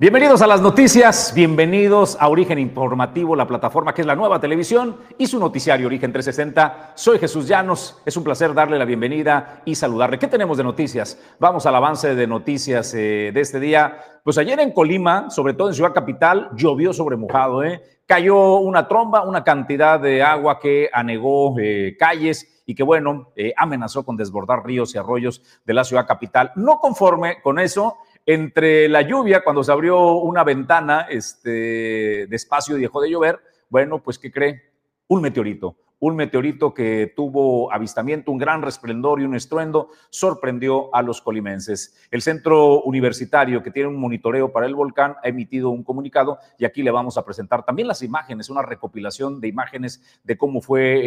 [0.00, 4.96] Bienvenidos a las noticias, bienvenidos a Origen Informativo, la plataforma que es la nueva televisión
[5.18, 6.92] y su noticiario Origen 360.
[6.94, 10.18] Soy Jesús Llanos, es un placer darle la bienvenida y saludarle.
[10.18, 11.20] ¿Qué tenemos de noticias?
[11.38, 13.98] Vamos al avance de noticias eh, de este día.
[14.24, 17.82] Pues ayer en Colima, sobre todo en Ciudad Capital, llovió sobre mojado, ¿eh?
[18.10, 23.52] cayó una tromba, una cantidad de agua que anegó eh, calles y que, bueno, eh,
[23.56, 26.50] amenazó con desbordar ríos y arroyos de la ciudad capital.
[26.56, 32.76] No conforme con eso, entre la lluvia, cuando se abrió una ventana este, de espacio
[32.76, 34.62] y dejó de llover, bueno, pues ¿qué cree?
[35.08, 41.02] Un meteorito, un meteorito que tuvo avistamiento, un gran resplendor y un estruendo, sorprendió a
[41.02, 41.96] los colimenses.
[42.10, 46.64] El centro universitario que tiene un monitoreo para el volcán ha emitido un comunicado y
[46.64, 51.00] aquí le vamos a presentar también las imágenes, una recopilación de imágenes de cómo fue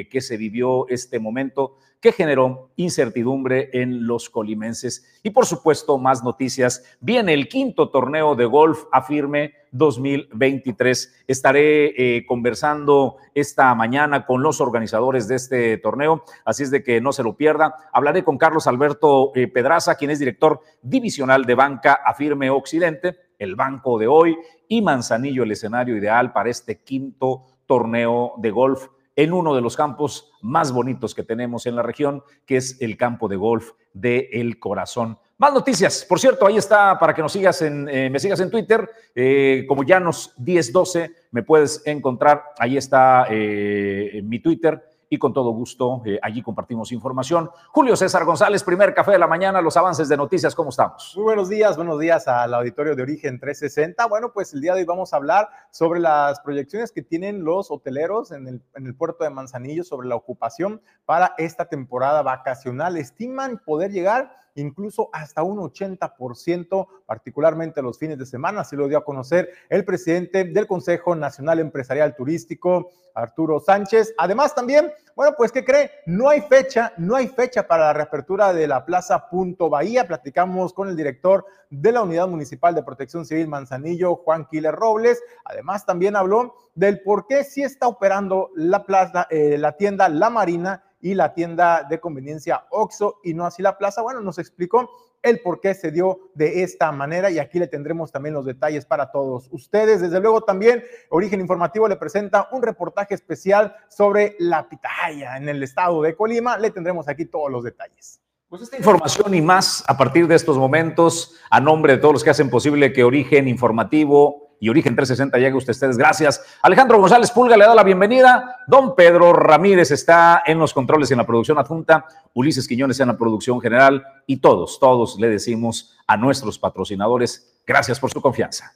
[0.00, 5.04] eh, que se vivió este momento que generó incertidumbre en los colimenses.
[5.22, 6.84] Y por supuesto, más noticias.
[7.00, 11.24] Viene el quinto torneo de golf afirme 2023.
[11.26, 17.00] Estaré eh, conversando esta mañana con los organizadores de este torneo, así es de que
[17.00, 17.74] no se lo pierda.
[17.92, 23.56] Hablaré con Carlos Alberto eh, Pedraza, quien es director divisional de banca Afirme Occidente, el
[23.56, 24.36] banco de hoy,
[24.68, 28.88] y Manzanillo, el escenario ideal para este quinto torneo de golf
[29.18, 32.96] en uno de los campos más bonitos que tenemos en la región, que es el
[32.96, 35.18] campo de golf de El Corazón.
[35.38, 36.06] Más noticias.
[36.08, 38.88] Por cierto, ahí está para que nos sigas en, eh, me sigas en Twitter.
[39.16, 42.44] Eh, como Llanos 1012, me puedes encontrar.
[42.60, 47.50] Ahí está eh, mi Twitter y con todo gusto eh, allí compartimos información.
[47.72, 51.12] Julio César González, primer café de la mañana, los avances de noticias, ¿cómo estamos?
[51.16, 54.06] Muy buenos días, buenos días al auditorio de Origen 360.
[54.06, 57.70] Bueno, pues el día de hoy vamos a hablar sobre las proyecciones que tienen los
[57.70, 62.96] hoteleros el, en el puerto de Manzanillo sobre la ocupación para esta temporada vacacional.
[62.96, 68.98] Estiman poder llegar incluso hasta un 80%, particularmente los fines de semana, así lo dio
[68.98, 74.14] a conocer el presidente del Consejo Nacional Empresarial Turístico, Arturo Sánchez.
[74.16, 75.90] Además también, bueno, pues ¿qué cree?
[76.06, 80.06] No hay fecha, no hay fecha para la reapertura de la Plaza Punto Bahía.
[80.06, 85.22] Platicamos con el director de la Unidad Municipal de Protección Civil Manzanillo, Juan Quiles Robles.
[85.44, 90.30] Además también habló del por qué sí está operando la plaza, eh, la tienda La
[90.30, 94.02] Marina y la tienda de conveniencia OXO y no así la plaza.
[94.02, 94.90] Bueno, nos explicó
[95.22, 98.86] el por qué se dio de esta manera y aquí le tendremos también los detalles
[98.86, 100.00] para todos ustedes.
[100.00, 105.62] Desde luego también Origen Informativo le presenta un reportaje especial sobre la pitaya en el
[105.62, 106.58] estado de Colima.
[106.58, 108.20] Le tendremos aquí todos los detalles.
[108.48, 112.24] Pues esta información y más a partir de estos momentos, a nombre de todos los
[112.24, 115.96] que hacen posible que Origen Informativo y Origen 360 llegue usted ustedes.
[115.96, 116.44] Gracias.
[116.62, 118.56] Alejandro González Pulga le da la bienvenida.
[118.66, 122.06] Don Pedro Ramírez está en los controles en la producción adjunta.
[122.34, 124.04] Ulises Quiñones en la producción general.
[124.26, 128.74] Y todos, todos le decimos a nuestros patrocinadores, gracias por su confianza.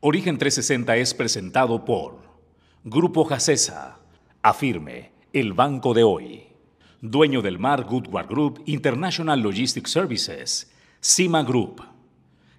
[0.00, 2.18] Origen 360 es presentado por
[2.84, 3.98] Grupo Jacesa,
[4.42, 6.46] Afirme, el banco de hoy.
[7.00, 11.95] Dueño del mar Goodward Group International Logistics Services, Cima Group.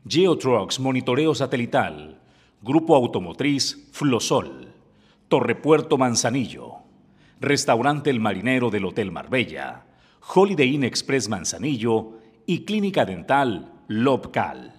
[0.10, 2.18] Geotrucks Monitoreo Satelital,
[2.62, 4.74] Grupo Automotriz Flosol,
[5.28, 6.76] Torrepuerto Manzanillo,
[7.42, 9.86] Restaurante El Marinero del Hotel Marbella,
[10.34, 14.77] Holiday Inn Express Manzanillo y Clínica Dental Lobcal.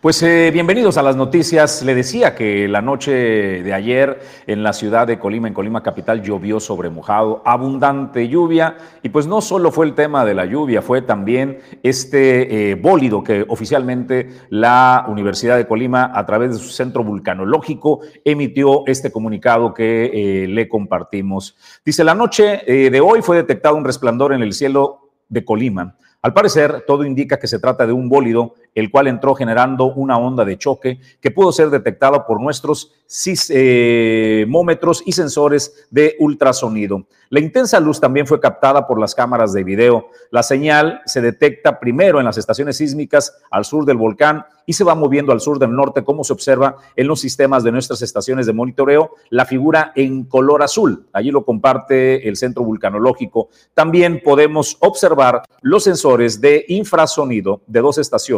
[0.00, 1.82] Pues eh, bienvenidos a las noticias.
[1.82, 6.22] Le decía que la noche de ayer en la ciudad de Colima, en Colima capital,
[6.22, 8.76] llovió sobre mojado, abundante lluvia.
[9.02, 13.22] Y pues no solo fue el tema de la lluvia, fue también este eh, bólido
[13.24, 19.72] que oficialmente la Universidad de Colima, a través de su centro vulcanológico, emitió este comunicado
[19.72, 21.56] que eh, le compartimos.
[21.84, 25.96] Dice, la noche de hoy fue detectado un resplandor en el cielo de Colima.
[26.26, 30.18] Al parecer, todo indica que se trata de un bólido el cual entró generando una
[30.18, 37.06] onda de choque que pudo ser detectada por nuestros sismómetros y sensores de ultrasonido.
[37.30, 40.10] La intensa luz también fue captada por las cámaras de video.
[40.30, 44.82] La señal se detecta primero en las estaciones sísmicas al sur del volcán y se
[44.82, 48.46] va moviendo al sur del norte, como se observa en los sistemas de nuestras estaciones
[48.46, 51.06] de monitoreo, la figura en color azul.
[51.12, 53.48] Allí lo comparte el Centro Vulcanológico.
[53.74, 58.36] También podemos observar los sensores de infrasonido de dos estaciones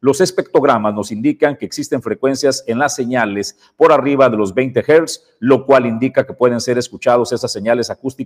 [0.00, 4.82] los espectrogramas nos indican que existen frecuencias en las señales por arriba de los 20
[4.82, 8.16] Hz, lo cual indica que pueden ser escuchados esas señales acústicas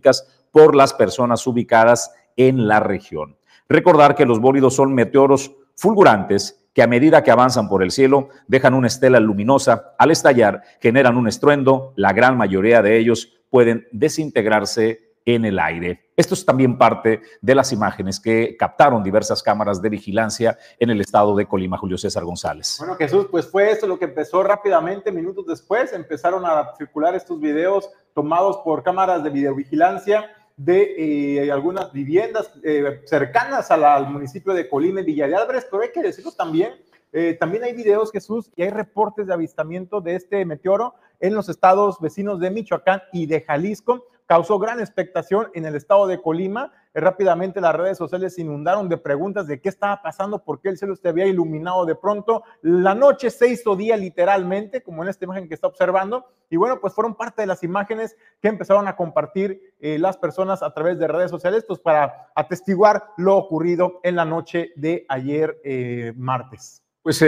[0.51, 3.37] por las personas ubicadas en la región.
[3.69, 8.29] Recordar que los bólidos son meteoros fulgurantes que a medida que avanzan por el cielo
[8.47, 9.95] dejan una estela luminosa.
[9.99, 11.93] Al estallar generan un estruendo.
[11.97, 16.11] La gran mayoría de ellos pueden desintegrarse en el aire.
[16.17, 21.01] Esto es también parte de las imágenes que captaron diversas cámaras de vigilancia en el
[21.01, 22.77] estado de Colima, Julio César González.
[22.79, 27.41] Bueno, Jesús, pues fue esto lo que empezó rápidamente, minutos después, empezaron a circular estos
[27.41, 34.69] videos tomados por cámaras de videovigilancia de eh, algunas viviendas eh, cercanas al municipio de
[34.69, 35.37] Colima y Villa de
[35.71, 36.75] pero hay que decirlo también,
[37.13, 41.49] eh, también hay videos, Jesús, y hay reportes de avistamiento de este meteoro en los
[41.49, 46.73] estados vecinos de Michoacán y de Jalisco causó gran expectación en el estado de Colima.
[46.95, 50.69] Eh, rápidamente las redes sociales se inundaron de preguntas de qué estaba pasando, por qué
[50.69, 52.45] el cielo se había iluminado de pronto.
[52.63, 56.27] La noche se hizo día literalmente, como en esta imagen que está observando.
[56.49, 60.63] Y bueno, pues fueron parte de las imágenes que empezaron a compartir eh, las personas
[60.63, 65.61] a través de redes sociales, pues para atestiguar lo ocurrido en la noche de ayer
[65.65, 66.85] eh, martes.
[67.03, 67.21] Pues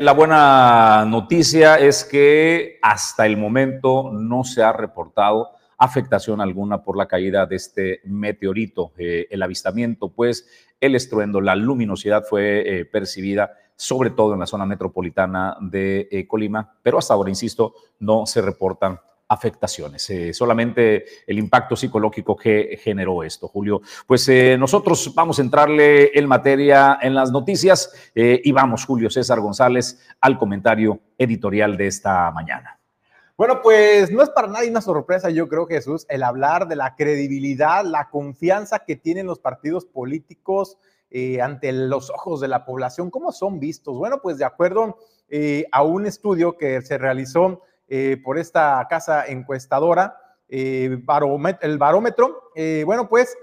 [0.00, 5.48] la buena noticia es que hasta el momento no se ha reportado
[5.84, 8.92] afectación alguna por la caída de este meteorito.
[8.96, 10.48] Eh, el avistamiento, pues,
[10.80, 16.26] el estruendo, la luminosidad fue eh, percibida sobre todo en la zona metropolitana de eh,
[16.26, 23.24] Colima, pero hasta ahora, insisto, no se reportan afectaciones, solamente el impacto psicológico que generó
[23.24, 23.80] esto, Julio.
[24.06, 30.06] Pues nosotros vamos a entrarle en materia en las noticias y vamos, Julio César González,
[30.20, 32.78] al comentario editorial de esta mañana.
[33.36, 36.94] Bueno, pues no es para nadie una sorpresa, yo creo, Jesús, el hablar de la
[36.94, 40.78] credibilidad, la confianza que tienen los partidos políticos
[41.10, 43.10] eh, ante los ojos de la población.
[43.10, 43.98] ¿Cómo son vistos?
[43.98, 44.98] Bueno, pues de acuerdo
[45.28, 50.16] eh, a un estudio que se realizó eh, por esta casa encuestadora,
[50.46, 50.98] el
[51.78, 52.52] barómetro,
[52.84, 53.36] bueno, pues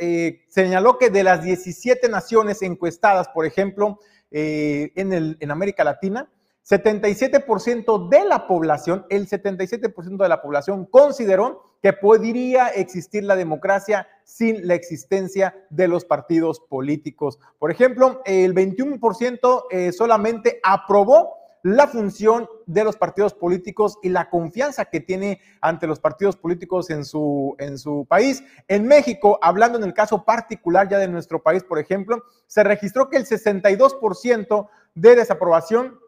[0.47, 3.99] señaló que de las 17 naciones encuestadas, por ejemplo,
[4.29, 6.29] en, el, en América Latina,
[6.67, 14.07] 77% de la población, el 77% de la población consideró que podría existir la democracia
[14.23, 17.39] sin la existencia de los partidos políticos.
[17.57, 24.29] Por ejemplo, el 21% eh, solamente aprobó la función de los partidos políticos y la
[24.29, 28.43] confianza que tiene ante los partidos políticos en su, en su país.
[28.67, 33.09] En México, hablando en el caso particular ya de nuestro país, por ejemplo, se registró
[33.09, 35.99] que el 62% de desaprobación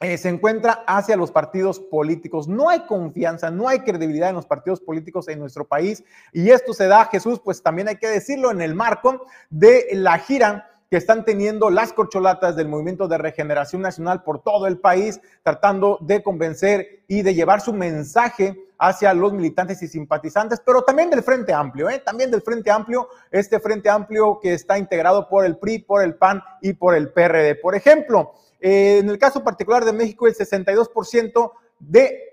[0.00, 2.48] eh, se encuentra hacia los partidos políticos.
[2.48, 6.02] No hay confianza, no hay credibilidad en los partidos políticos en nuestro país.
[6.32, 10.18] Y esto se da, Jesús, pues también hay que decirlo, en el marco de la
[10.18, 15.22] gira que están teniendo las corcholatas del Movimiento de Regeneración Nacional por todo el país,
[15.42, 21.08] tratando de convencer y de llevar su mensaje hacia los militantes y simpatizantes, pero también
[21.08, 22.00] del Frente Amplio, ¿eh?
[22.04, 26.16] también del Frente Amplio, este Frente Amplio que está integrado por el PRI, por el
[26.16, 27.54] PAN y por el PRD.
[27.54, 32.32] Por ejemplo, eh, en el caso particular de México, el 62% de,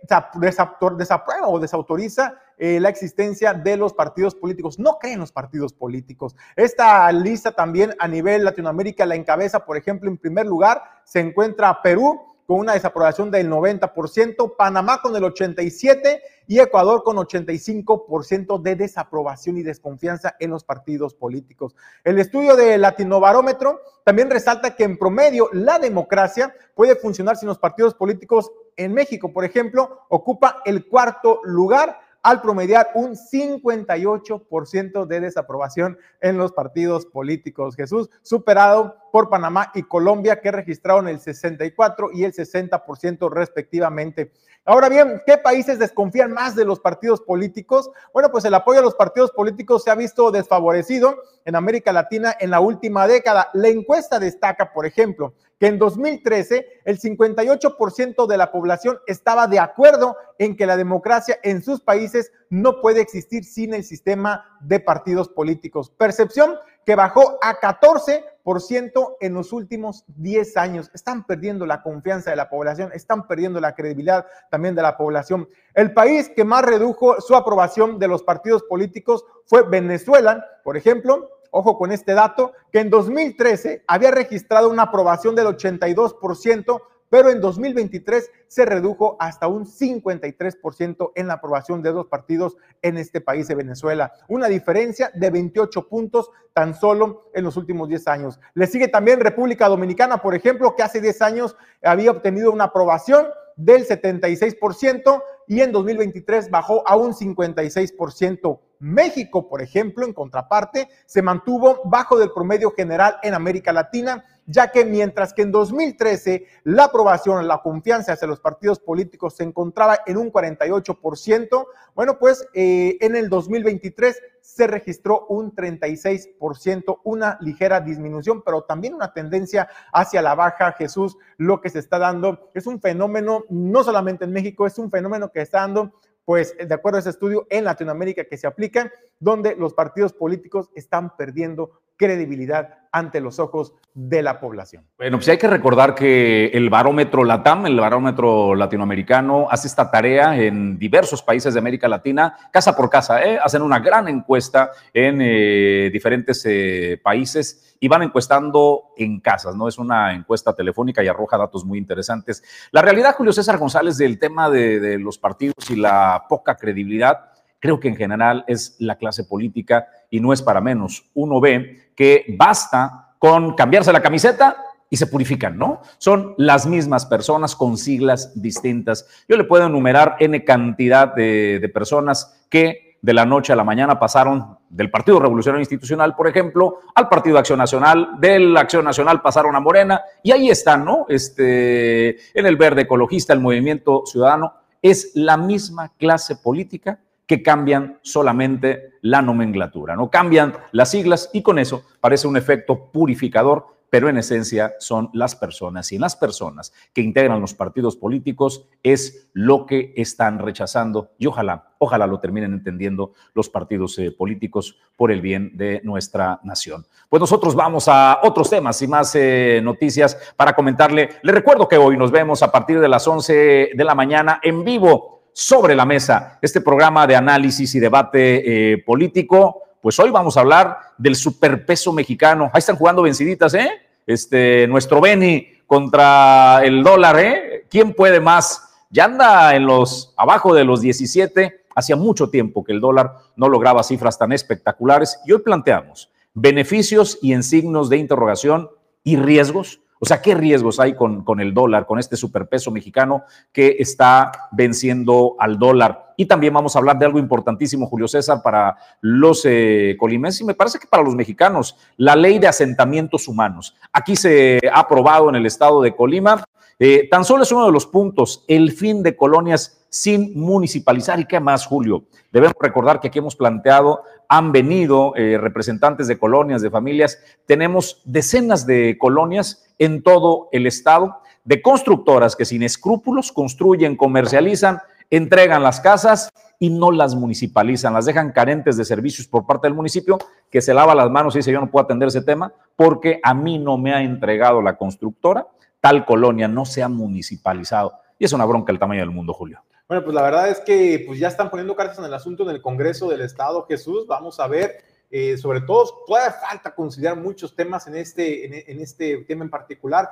[0.97, 4.77] desaprueba o desautoriza eh, la existencia de los partidos políticos.
[4.77, 6.35] No creen los partidos políticos.
[6.55, 11.81] Esta lista también a nivel Latinoamérica la encabeza, por ejemplo, en primer lugar se encuentra
[11.81, 18.75] Perú con una desaprobación del 90%, Panamá con el 87% y Ecuador con 85% de
[18.75, 21.75] desaprobación y desconfianza en los partidos políticos.
[22.03, 27.59] El estudio de Latinobarómetro también resalta que en promedio la democracia puede funcionar sin los
[27.59, 35.19] partidos políticos en México, por ejemplo, ocupa el cuarto lugar al promediar un 58% de
[35.19, 37.75] desaprobación en los partidos políticos.
[37.75, 44.31] Jesús, superado por Panamá y Colombia, que registraron el 64 y el 60% respectivamente.
[44.65, 47.89] Ahora bien, ¿qué países desconfían más de los partidos políticos?
[48.13, 52.35] Bueno, pues el apoyo a los partidos políticos se ha visto desfavorecido en América Latina
[52.39, 53.49] en la última década.
[53.53, 59.59] La encuesta destaca, por ejemplo, que en 2013 el 58% de la población estaba de
[59.59, 64.79] acuerdo en que la democracia en sus países no puede existir sin el sistema de
[64.79, 65.91] partidos políticos.
[65.97, 66.55] Percepción
[66.85, 70.89] que bajó a 14% en los últimos 10 años.
[70.93, 75.47] Están perdiendo la confianza de la población, están perdiendo la credibilidad también de la población.
[75.73, 81.29] El país que más redujo su aprobación de los partidos políticos fue Venezuela, por ejemplo,
[81.51, 87.41] ojo con este dato, que en 2013 había registrado una aprobación del 82%, pero en
[87.41, 93.47] 2023 se redujo hasta un 53% en la aprobación de dos partidos en este país
[93.47, 94.13] de Venezuela.
[94.27, 98.39] Una diferencia de 28 puntos tan solo en los últimos 10 años.
[98.53, 103.27] Le sigue también República Dominicana, por ejemplo, que hace 10 años había obtenido una aprobación
[103.55, 108.59] del 76% y en 2023 bajó a un 56%.
[108.79, 114.71] México, por ejemplo, en contraparte, se mantuvo bajo del promedio general en América Latina, ya
[114.71, 119.99] que mientras que en 2013 la aprobación, la confianza hacia los partidos políticos se encontraba
[120.07, 127.79] en un 48%, bueno, pues eh, en el 2023 se registró un 36%, una ligera
[127.79, 130.71] disminución, pero también una tendencia hacia la baja.
[130.71, 134.89] Jesús, lo que se está dando es un fenómeno, no solamente en México, es un
[134.89, 135.93] fenómeno que está dando
[136.25, 140.69] pues de acuerdo a ese estudio en Latinoamérica que se aplica, donde los partidos políticos
[140.75, 144.85] están perdiendo credibilidad ante los ojos de la población.
[144.97, 150.35] Bueno, pues hay que recordar que el barómetro LATAM, el barómetro latinoamericano, hace esta tarea
[150.35, 153.37] en diversos países de América Latina, casa por casa, ¿eh?
[153.43, 159.67] hacen una gran encuesta en eh, diferentes eh, países y van encuestando en casas, ¿no?
[159.67, 162.43] Es una encuesta telefónica y arroja datos muy interesantes.
[162.71, 167.29] La realidad, Julio César González, del tema de, de los partidos y la poca credibilidad,
[167.59, 171.05] creo que en general es la clase política y no es para menos.
[171.13, 174.57] Uno ve que basta con cambiarse la camiseta
[174.89, 175.81] y se purifican, ¿no?
[175.97, 179.05] Son las mismas personas con siglas distintas.
[179.27, 183.99] Yo le puedo enumerar N cantidad de, personas que de la noche a la mañana
[183.99, 189.21] pasaron del Partido Revolucionario Institucional, por ejemplo, al Partido Acción Nacional, de la Acción Nacional
[189.21, 191.05] pasaron a Morena, y ahí están, ¿no?
[191.07, 196.99] Este, en el verde ecologista, el movimiento ciudadano, es la misma clase política
[197.29, 202.91] que cambian solamente la nomenclatura, no cambian las siglas y con eso parece un efecto
[202.91, 208.67] purificador, pero en esencia son las personas y las personas que integran los partidos políticos
[208.81, 214.79] es lo que están rechazando y ojalá, ojalá lo terminen entendiendo los partidos eh, políticos
[214.95, 216.87] por el bien de nuestra nación.
[217.09, 221.09] Pues nosotros vamos a otros temas y más eh, noticias para comentarle.
[221.21, 224.63] Le recuerdo que hoy nos vemos a partir de las 11 de la mañana en
[224.63, 229.63] vivo sobre la mesa, este programa de análisis y debate eh, político.
[229.81, 232.49] Pues hoy vamos a hablar del superpeso mexicano.
[232.53, 233.69] Ahí están jugando venciditas, ¿eh?
[234.05, 237.65] Este, nuestro Beni contra el dólar, ¿eh?
[237.69, 238.69] ¿Quién puede más?
[238.89, 241.61] Ya anda en los, abajo de los 17.
[241.75, 245.19] Hacía mucho tiempo que el dólar no lograba cifras tan espectaculares.
[245.25, 248.69] Y hoy planteamos beneficios y en signos de interrogación
[249.03, 253.23] y riesgos o sea, ¿qué riesgos hay con, con, el dólar, con este superpeso mexicano
[253.51, 256.13] que está venciendo al dólar?
[256.15, 260.45] Y también vamos a hablar de algo importantísimo, Julio César, para los eh, colimenses y
[260.45, 263.75] me parece que para los mexicanos, la ley de asentamientos humanos.
[263.91, 266.43] Aquí se ha aprobado en el estado de Colima.
[266.77, 271.19] Eh, tan solo es uno de los puntos, el fin de colonias sin municipalizar.
[271.19, 272.03] ¿Y qué más, Julio?
[272.31, 277.19] Debemos recordar que aquí hemos planteado, han venido eh, representantes de colonias, de familias.
[277.45, 284.79] Tenemos decenas de colonias en todo el estado de constructoras que sin escrúpulos construyen, comercializan,
[285.09, 286.29] entregan las casas
[286.59, 290.19] y no las municipalizan, las dejan carentes de servicios por parte del municipio,
[290.51, 293.33] que se lava las manos y dice yo no puedo atender ese tema porque a
[293.33, 295.47] mí no me ha entregado la constructora,
[295.79, 297.93] tal colonia no se ha municipalizado.
[298.19, 299.63] Y es una bronca el tamaño del mundo, Julio.
[299.89, 302.51] Bueno, pues la verdad es que pues ya están poniendo cartas en el asunto en
[302.51, 304.05] el Congreso del Estado, Jesús.
[304.05, 309.17] Vamos a ver eh, sobre todo, todavía falta considerar muchos temas en este, en, este
[309.23, 310.07] tema en particular.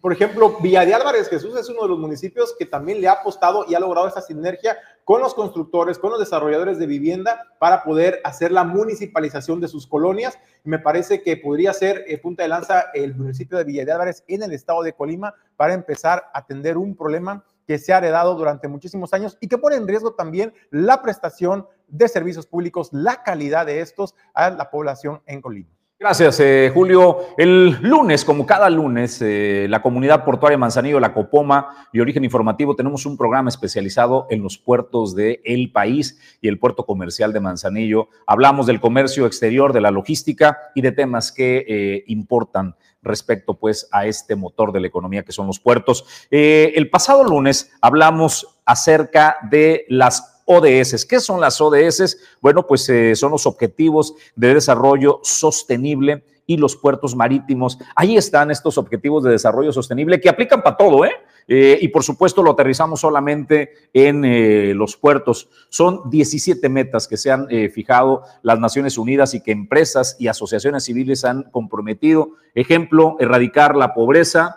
[0.00, 3.14] Por ejemplo, Villa de Álvarez Jesús es uno de los municipios que también le ha
[3.14, 7.82] apostado y ha logrado esa sinergia con los constructores, con los desarrolladores de vivienda para
[7.82, 10.38] poder hacer la municipalización de sus colonias.
[10.62, 14.22] Me parece que podría ser eh, punta de lanza el municipio de Villa de Álvarez
[14.28, 18.34] en el estado de Colima para empezar a atender un problema que se ha heredado
[18.34, 23.22] durante muchísimos años y que pone en riesgo también la prestación de servicios públicos, la
[23.22, 25.76] calidad de estos a la población en Colima.
[25.98, 27.20] Gracias, eh, Julio.
[27.38, 32.76] El lunes, como cada lunes, eh, la comunidad portuaria Manzanillo, la Copoma y Origen Informativo,
[32.76, 38.08] tenemos un programa especializado en los puertos el país y el puerto comercial de Manzanillo.
[38.26, 43.88] Hablamos del comercio exterior, de la logística y de temas que eh, importan respecto pues
[43.92, 46.04] a este motor de la economía que son los puertos.
[46.30, 51.04] Eh, el pasado lunes hablamos acerca de las ODS.
[51.04, 52.18] ¿Qué son las ODS?
[52.40, 57.78] Bueno, pues eh, son los Objetivos de Desarrollo Sostenible y los puertos marítimos.
[57.94, 61.12] Ahí están estos objetivos de desarrollo sostenible que aplican para todo, ¿eh?
[61.48, 65.48] Eh, y por supuesto lo aterrizamos solamente en eh, los puertos.
[65.68, 70.26] Son 17 metas que se han eh, fijado las Naciones Unidas y que empresas y
[70.28, 72.30] asociaciones civiles han comprometido.
[72.54, 74.56] Ejemplo, erradicar la pobreza,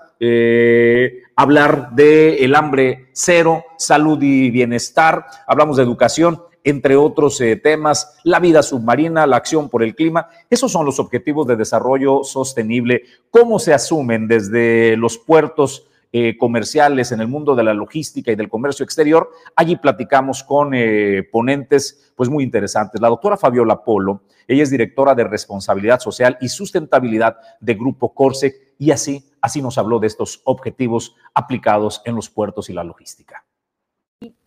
[1.35, 8.39] hablar del el hambre cero, salud y bienestar, hablamos de educación, entre otros temas, la
[8.39, 10.27] vida submarina, la acción por el clima.
[10.49, 13.03] Esos son los objetivos de desarrollo sostenible.
[13.31, 15.89] ¿Cómo se asumen desde los puertos?
[16.11, 19.29] Eh, comerciales en el mundo de la logística y del comercio exterior.
[19.55, 22.99] Allí platicamos con eh, ponentes pues muy interesantes.
[22.99, 28.55] La doctora Fabiola Polo, ella es directora de responsabilidad social y sustentabilidad de Grupo Corsec
[28.79, 33.45] y así, así nos habló de estos objetivos aplicados en los puertos y la logística.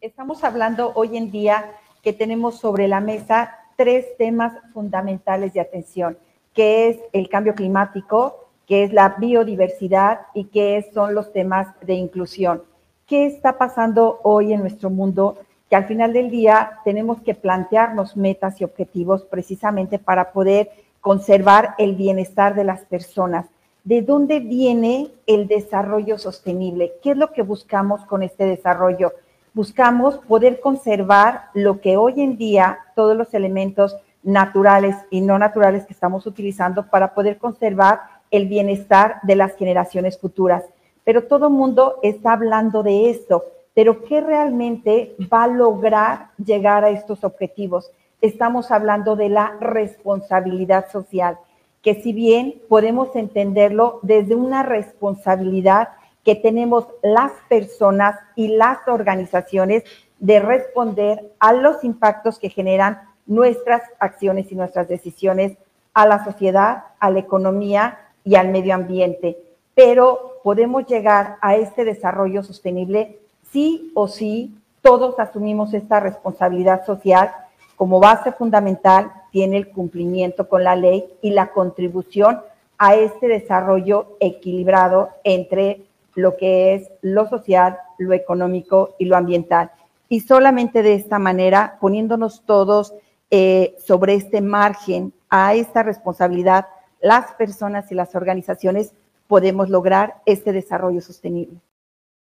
[0.00, 6.18] Estamos hablando hoy en día que tenemos sobre la mesa tres temas fundamentales de atención,
[6.52, 11.94] que es el cambio climático, que es la biodiversidad y que son los temas de
[11.94, 12.62] inclusión.
[13.06, 15.38] ¿Qué está pasando hoy en nuestro mundo?
[15.68, 21.74] Que al final del día tenemos que plantearnos metas y objetivos precisamente para poder conservar
[21.78, 23.46] el bienestar de las personas.
[23.84, 26.92] ¿De dónde viene el desarrollo sostenible?
[27.02, 29.12] ¿Qué es lo que buscamos con este desarrollo?
[29.54, 35.84] Buscamos poder conservar lo que hoy en día, todos los elementos naturales y no naturales
[35.84, 40.64] que estamos utilizando para poder conservar el bienestar de las generaciones futuras.
[41.04, 43.44] Pero todo el mundo está hablando de esto,
[43.74, 47.90] pero ¿qué realmente va a lograr llegar a estos objetivos?
[48.22, 51.36] Estamos hablando de la responsabilidad social,
[51.82, 55.88] que si bien podemos entenderlo desde una responsabilidad
[56.24, 59.84] que tenemos las personas y las organizaciones
[60.18, 65.56] de responder a los impactos que generan nuestras acciones y nuestras decisiones
[65.94, 69.36] a la sociedad, a la economía y al medio ambiente.
[69.74, 73.18] Pero podemos llegar a este desarrollo sostenible
[73.50, 77.32] sí o sí, todos asumimos esta responsabilidad social
[77.76, 82.40] como base fundamental, tiene el cumplimiento con la ley y la contribución
[82.78, 85.82] a este desarrollo equilibrado entre
[86.14, 89.70] lo que es lo social, lo económico y lo ambiental.
[90.08, 92.94] Y solamente de esta manera, poniéndonos todos
[93.30, 96.66] eh, sobre este margen a esta responsabilidad,
[97.00, 98.92] las personas y las organizaciones
[99.26, 101.58] podemos lograr este desarrollo sostenible.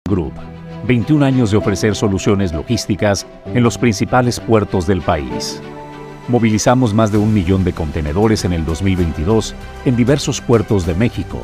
[0.07, 0.33] Group,
[0.87, 5.61] 21 años de ofrecer soluciones logísticas en los principales puertos del país.
[6.27, 9.53] Movilizamos más de un millón de contenedores en el 2022
[9.85, 11.39] en diversos puertos de México.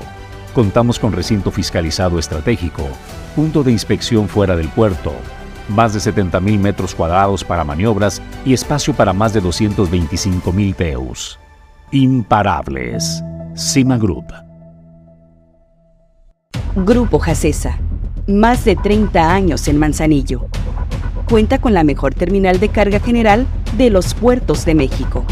[0.54, 2.84] Contamos con recinto fiscalizado estratégico,
[3.38, 5.14] punto de inspección fuera del puerto,
[5.70, 11.40] más de 70.000 metros cuadrados para maniobras y espacio para más de 225.000 TEUs.
[11.92, 13.24] Imparables.
[13.56, 14.26] Cima Group.
[16.76, 17.78] Grupo Jacesa.
[18.28, 20.48] Más de 30 años en Manzanillo.
[21.30, 25.24] Cuenta con la mejor terminal de carga general de los puertos de México.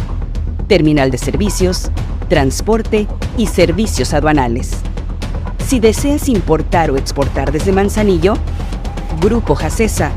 [0.67, 1.91] Terminal de servicios,
[2.29, 4.81] transporte y servicios aduanales.
[5.65, 8.35] Si deseas importar o exportar desde Manzanillo,
[9.21, 10.11] Grupo Jacesa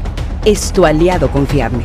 [0.44, 1.84] es tu aliado confiable.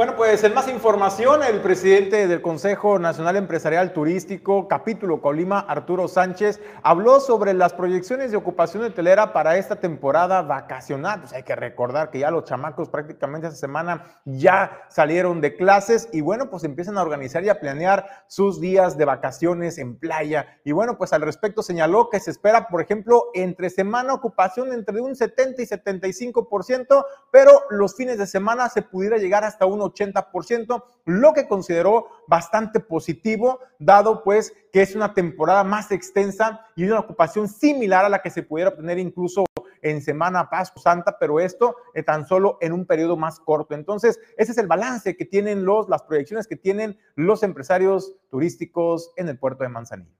[0.00, 6.08] Bueno, pues en más información, el presidente del Consejo Nacional Empresarial Turístico, capítulo Colima, Arturo
[6.08, 11.20] Sánchez, habló sobre las proyecciones de ocupación hotelera para esta temporada vacacional.
[11.20, 16.08] Pues hay que recordar que ya los chamacos prácticamente esta semana ya salieron de clases
[16.14, 20.46] y bueno, pues empiezan a organizar y a planear sus días de vacaciones en playa.
[20.64, 24.98] Y bueno, pues al respecto señaló que se espera, por ejemplo, entre semana ocupación entre
[25.02, 30.82] un 70 y 75%, pero los fines de semana se pudiera llegar hasta un 80%,
[31.04, 37.00] lo que consideró bastante positivo, dado pues que es una temporada más extensa y una
[37.00, 39.44] ocupación similar a la que se pudiera obtener incluso
[39.82, 43.74] en Semana Pascua Santa, pero esto es tan solo en un periodo más corto.
[43.74, 49.12] Entonces, ese es el balance que tienen los, las proyecciones que tienen los empresarios turísticos
[49.16, 50.14] en el puerto de Manzanillo.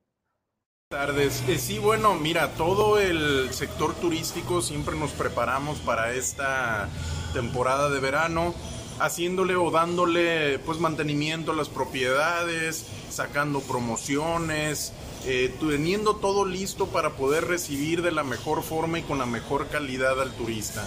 [0.88, 1.42] tardes.
[1.48, 6.88] Eh, sí, bueno, mira, todo el sector turístico siempre nos preparamos para esta
[7.32, 8.54] temporada de verano
[9.00, 14.92] haciéndole o dándole pues mantenimiento a las propiedades, sacando promociones,
[15.26, 19.68] eh, teniendo todo listo para poder recibir de la mejor forma y con la mejor
[19.68, 20.86] calidad al turista.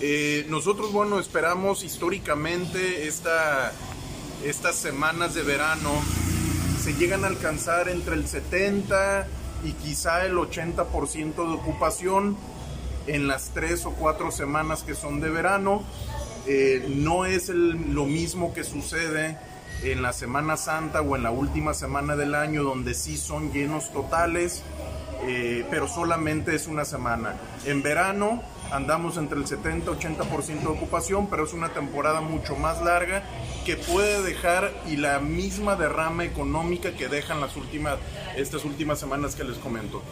[0.00, 3.72] Eh, nosotros, bueno, esperamos históricamente esta,
[4.44, 5.90] estas semanas de verano
[6.82, 9.26] se llegan a alcanzar entre el 70
[9.64, 12.36] y quizá el 80% de ocupación
[13.06, 15.82] en las tres o cuatro semanas que son de verano
[16.46, 19.38] eh, no es lo mismo que sucede
[19.82, 23.92] en la Semana Santa o en la última semana del año donde sí son llenos
[23.92, 24.62] totales,
[25.26, 27.34] eh, pero solamente es una semana.
[27.64, 33.22] En verano andamos entre el 70-80% de ocupación, pero es una temporada mucho más larga
[33.64, 37.98] que puede dejar y la misma derrama económica que dejan las últimas,
[38.36, 40.02] estas últimas semanas que les comento.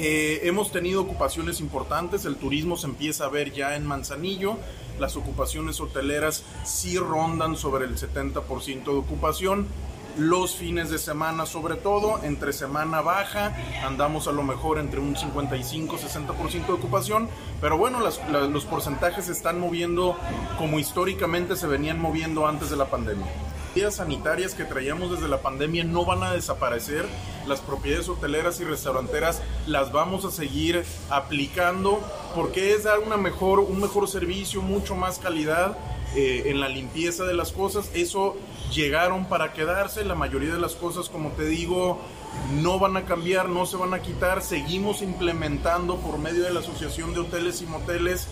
[0.00, 4.56] Eh, hemos tenido ocupaciones importantes, el turismo se empieza a ver ya en Manzanillo,
[5.00, 9.66] las ocupaciones hoteleras sí rondan sobre el 70% de ocupación,
[10.16, 15.16] los fines de semana sobre todo, entre semana baja, andamos a lo mejor entre un
[15.16, 17.28] 55-60% de ocupación,
[17.60, 20.16] pero bueno, los porcentajes se están moviendo
[20.58, 23.26] como históricamente se venían moviendo antes de la pandemia
[23.90, 27.06] sanitarias que traíamos desde la pandemia no van a desaparecer.
[27.46, 32.00] Las propiedades hoteleras y restauranteras las vamos a seguir aplicando
[32.34, 35.78] porque es dar una mejor, un mejor servicio, mucho más calidad
[36.16, 37.90] eh, en la limpieza de las cosas.
[37.94, 38.36] Eso
[38.72, 40.04] llegaron para quedarse.
[40.04, 42.00] La mayoría de las cosas, como te digo,
[42.60, 44.42] no van a cambiar, no se van a quitar.
[44.42, 48.28] Seguimos implementando por medio de la Asociación de Hoteles y Moteles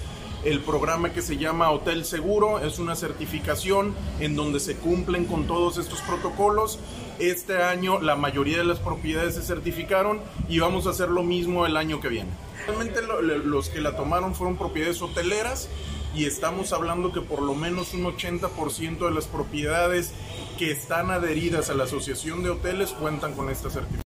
[0.47, 2.61] el programa que se llama Hotel Seguro.
[2.61, 6.79] Es una certificación en donde se cumplen con todos estos protocolos.
[7.19, 11.67] Este año la mayoría de las propiedades se certificaron y vamos a hacer lo mismo
[11.67, 12.31] el año que viene.
[12.67, 15.69] Realmente los que la tomaron fueron propiedades hoteleras
[16.15, 20.13] y estamos hablando que por lo menos un 80% de las propiedades
[20.59, 24.06] que están adheridas a la Asociación de Hoteles cuentan con esta certificación.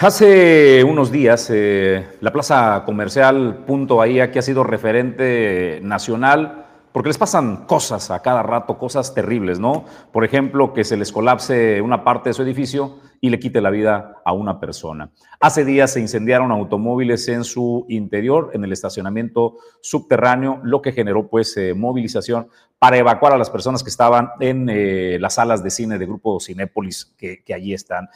[0.00, 7.10] Hace unos días, eh, la plaza comercial Punto Bahía, que ha sido referente nacional, porque
[7.10, 9.84] les pasan cosas a cada rato, cosas terribles, ¿no?
[10.12, 13.68] Por ejemplo, que se les colapse una parte de su edificio y le quite la
[13.68, 15.10] vida a una persona.
[15.40, 21.28] Hace días se incendiaron automóviles en su interior, en el estacionamiento subterráneo, lo que generó
[21.28, 25.70] pues eh, movilización para evacuar a las personas que estaban en eh, las salas de
[25.70, 28.08] cine de Grupo Cinépolis que, que allí están.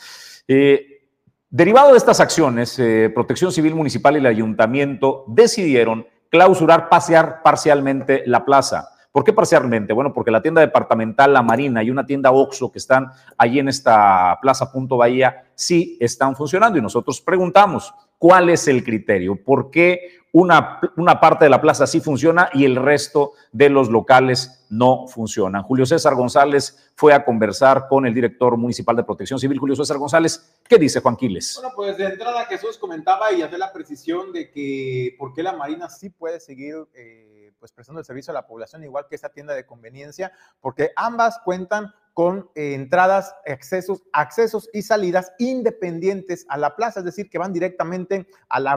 [1.52, 8.22] Derivado de estas acciones, eh, Protección Civil Municipal y el Ayuntamiento decidieron clausurar, pasear parcialmente
[8.26, 8.88] la plaza.
[9.10, 9.92] ¿Por qué parcialmente?
[9.92, 13.66] Bueno, porque la tienda departamental La Marina y una tienda Oxxo que están allí en
[13.66, 19.34] esta Plaza Punto Bahía sí están funcionando y nosotros preguntamos, ¿cuál es el criterio?
[19.34, 23.88] ¿Por qué una, una parte de la plaza sí funciona y el resto de los
[23.88, 25.62] locales no funcionan.
[25.62, 29.98] Julio César González fue a conversar con el director municipal de protección civil, Julio César
[29.98, 30.60] González.
[30.68, 31.58] ¿Qué dice Juan Quiles?
[31.60, 35.54] Bueno, pues de entrada Jesús comentaba y hace la precisión de que por qué la
[35.54, 39.28] Marina sí puede seguir eh, pues prestando el servicio a la población, igual que esta
[39.30, 46.58] tienda de conveniencia, porque ambas cuentan con eh, entradas, accesos, accesos y salidas independientes a
[46.58, 48.72] la plaza, es decir, que van directamente a la,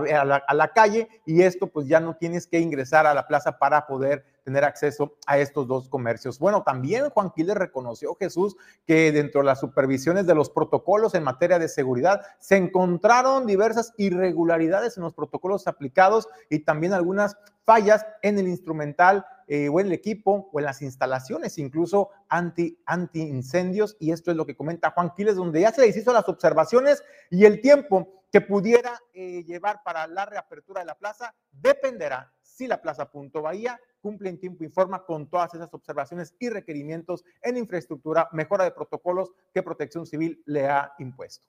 [0.47, 3.85] a la, calle y esto pues ya no tienes que ingresar a la plaza para
[3.85, 6.39] poder tener acceso a estos dos comercios.
[6.39, 11.23] Bueno, también Juan Quiles reconoció, Jesús, que dentro de las supervisiones de los protocolos en
[11.23, 18.05] materia de seguridad se encontraron diversas irregularidades en los protocolos aplicados y también algunas fallas
[18.21, 23.21] en el instrumental eh, o en el equipo o en las instalaciones, incluso anti, anti
[23.21, 23.97] incendios.
[23.99, 27.03] Y esto es lo que comenta Juan Quiles, donde ya se les hizo las observaciones
[27.29, 32.67] y el tiempo que pudiera eh, llevar para la reapertura de la plaza dependerá si
[32.67, 37.23] la Plaza Punto Bahía cumple en tiempo y forma con todas esas observaciones y requerimientos
[37.41, 41.47] en infraestructura, mejora de protocolos que Protección Civil le ha impuesto.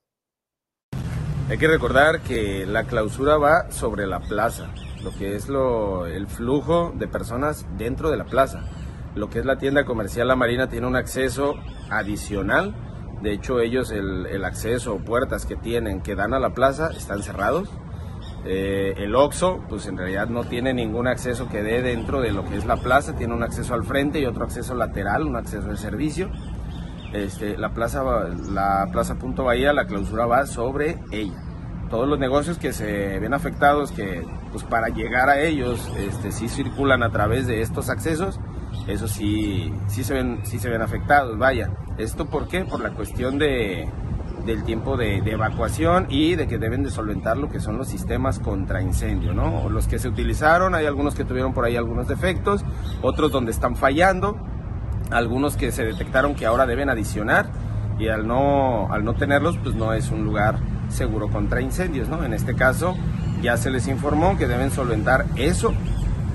[1.51, 6.27] Hay que recordar que la clausura va sobre la plaza, lo que es lo, el
[6.29, 8.65] flujo de personas dentro de la plaza.
[9.15, 11.55] Lo que es la tienda comercial La Marina tiene un acceso
[11.91, 12.75] adicional.
[13.21, 16.91] De hecho, ellos el, el acceso o puertas que tienen que dan a la plaza
[16.97, 17.69] están cerrados.
[18.47, 22.45] Eh, el OXO, pues en realidad no tiene ningún acceso que dé dentro de lo
[22.45, 25.69] que es la plaza, tiene un acceso al frente y otro acceso lateral, un acceso
[25.69, 26.31] de servicio.
[27.15, 28.03] Este, la plaza,
[28.51, 31.43] la plaza Punto Bahía, la clausura va sobre ella.
[31.89, 36.49] Todos los negocios que se ven afectados, que pues para llegar a ellos, este, sí
[36.49, 38.41] circulan a través de estos accesos,
[38.89, 41.39] eso sí, sí se ven, sí se ven afectados.
[41.39, 42.65] Vaya, esto por qué?
[42.65, 43.89] Por la cuestión de,
[44.45, 48.39] del tiempo de, evacuación y de que deben de solventar lo que son los sistemas
[48.39, 49.69] contra incendio, ¿no?
[49.69, 52.65] Los que se utilizaron, hay algunos que tuvieron por ahí algunos defectos,
[53.03, 54.37] otros donde están fallando,
[55.11, 57.51] algunos que se detectaron que ahora deben adicionar
[57.99, 62.25] y al no, al no tenerlos, pues no es un lugar seguro contra incendios, ¿no?
[62.25, 62.95] En este caso
[63.43, 65.75] ya se les informó que deben solventar eso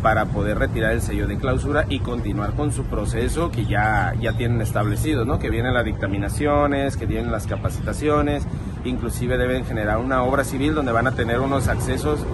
[0.02, 4.34] para poder retirar el sello de clausura y continuar con su proceso que ya, ya
[4.34, 5.40] tienen establecido, ¿no?
[5.40, 8.46] Que vienen las dictaminaciones, que vienen las capacitaciones,
[8.86, 12.26] inclusive deben generar una obra civil donde van a tener unos accesos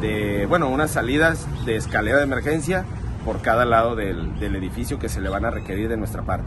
[0.00, 2.84] de, bueno, unas salidas de escalera de emergencia
[3.24, 6.46] por cada lado del, del edificio que se le van a requerir de nuestra parte.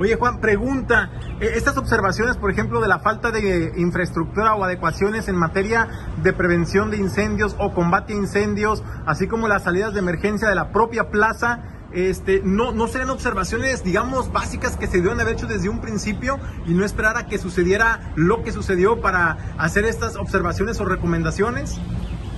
[0.00, 5.28] Oye Juan, pregunta, eh, estas observaciones, por ejemplo, de la falta de infraestructura o adecuaciones
[5.28, 5.88] en materia
[6.22, 10.54] de prevención de incendios o combate a incendios, así como las salidas de emergencia de
[10.54, 11.60] la propia plaza,
[11.92, 16.38] este, no, no serían observaciones, digamos, básicas que se debieron haber hecho desde un principio
[16.66, 21.78] y no esperar a que sucediera lo que sucedió para hacer estas observaciones o recomendaciones?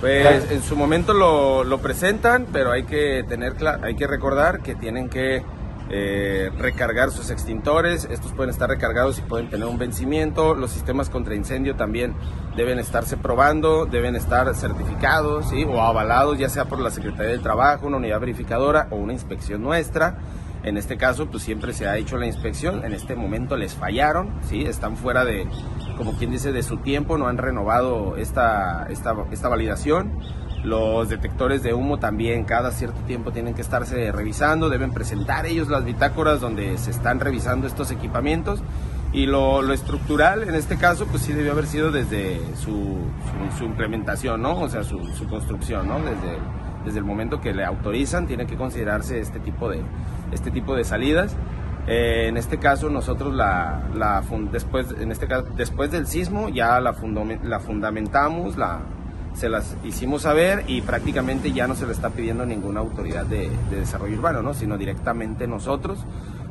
[0.01, 4.75] Pues en su momento lo, lo presentan, pero hay que tener hay que recordar que
[4.75, 5.41] tienen que
[5.89, 11.09] eh, recargar sus extintores, estos pueden estar recargados y pueden tener un vencimiento, los sistemas
[11.09, 12.15] contra incendio también
[12.55, 15.63] deben estarse probando, deben estar certificados ¿sí?
[15.63, 19.61] o avalados ya sea por la Secretaría del Trabajo, una unidad verificadora o una inspección
[19.61, 20.17] nuestra.
[20.63, 22.83] En este caso, pues siempre se ha hecho la inspección.
[22.83, 24.63] En este momento les fallaron, ¿sí?
[24.63, 25.47] Están fuera de,
[25.95, 30.19] como quien dice, de su tiempo, no han renovado esta, esta, esta validación.
[30.65, 35.67] Los detectores de humo también cada cierto tiempo tienen que estarse revisando, deben presentar ellos
[35.69, 38.63] las bitácoras donde se están revisando estos equipamientos.
[39.13, 42.97] Y lo, lo estructural, en este caso, pues sí debió haber sido desde su,
[43.57, 44.59] su, implementación, ¿no?
[44.59, 45.99] O sea, su, su, construcción, ¿no?
[45.99, 46.37] Desde,
[46.83, 49.81] desde el momento que le autorizan, tiene que considerarse este tipo de,
[50.31, 51.35] este tipo de salidas.
[51.87, 56.79] Eh, en este caso nosotros la, la después en este caso después del sismo ya
[56.79, 56.95] la,
[57.43, 58.79] la fundamentamos la,
[59.35, 63.49] se las hicimos saber y prácticamente ya no se le está pidiendo ninguna autoridad de,
[63.69, 64.53] desarrollo urbano, ¿no?
[64.53, 65.99] sino directamente nosotros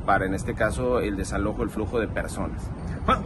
[0.05, 2.63] para en este caso el desalojo, el flujo de personas.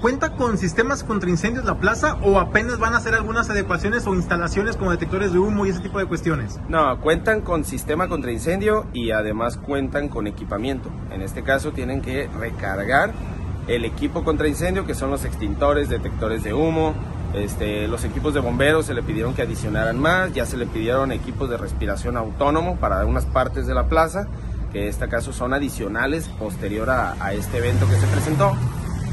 [0.01, 4.15] ¿Cuenta con sistemas contra incendios la plaza o apenas van a hacer algunas adecuaciones o
[4.15, 6.59] instalaciones como detectores de humo y ese tipo de cuestiones?
[6.69, 10.91] No, cuentan con sistema contra incendio y además cuentan con equipamiento.
[11.13, 13.13] En este caso tienen que recargar
[13.69, 16.95] el equipo contra incendio que son los extintores, detectores de humo,
[17.35, 21.13] este, los equipos de bomberos se le pidieron que adicionaran más, ya se le pidieron
[21.13, 24.27] equipos de respiración autónomo para unas partes de la plaza,
[24.73, 28.57] que en este caso son adicionales posterior a, este evento que se presentó.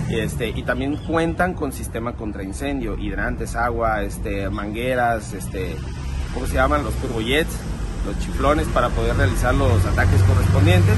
[0.10, 5.76] Este, y también cuentan con sistema contra incendio, hidrantes, agua, este, mangueras, este,
[6.34, 6.84] ¿cómo se llaman?
[6.84, 7.50] Los turbojets,
[8.06, 10.96] los chiflones para poder realizar los ataques correspondientes,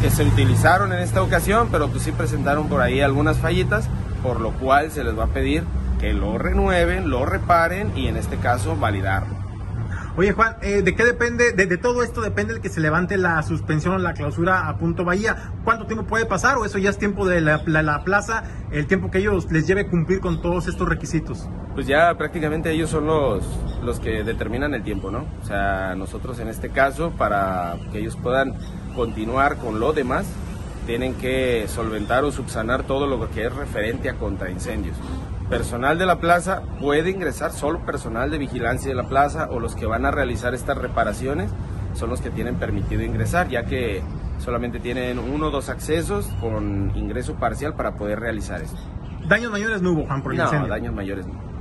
[0.00, 3.88] que se utilizaron en esta ocasión, pero pues sí presentaron por ahí algunas fallitas,
[4.22, 5.64] por lo cual se les va a pedir
[6.04, 9.34] que lo renueven, lo reparen y en este caso validarlo.
[10.18, 11.52] Oye Juan, eh, ¿de qué depende?
[11.52, 15.06] De, todo esto depende el que se levante la suspensión o la clausura a punto
[15.06, 15.52] Bahía.
[15.64, 19.18] ¿Cuánto tiempo puede pasar o eso ya es tiempo de la, plaza, el tiempo que
[19.18, 21.48] ellos les lleve cumplir con todos estos requisitos?
[21.72, 23.42] Pues ya prácticamente ellos son los,
[23.82, 25.24] los que determinan el tiempo, ¿no?
[25.42, 28.54] O sea, nosotros en este caso, para que ellos puedan
[28.94, 30.26] continuar con lo demás,
[30.86, 34.98] tienen que solventar o subsanar todo lo que es referente a contraincendios
[35.48, 39.74] personal de la plaza puede ingresar, solo personal de vigilancia de la plaza o los
[39.74, 41.50] que van a realizar estas reparaciones
[41.94, 44.02] son los que tienen permitido ingresar, ya que
[44.38, 48.78] solamente tienen uno o dos accesos con ingreso parcial para poder realizar esto.
[49.28, 51.53] ¿Daños mayores no hubo, Juan, por el No, daños mayores no.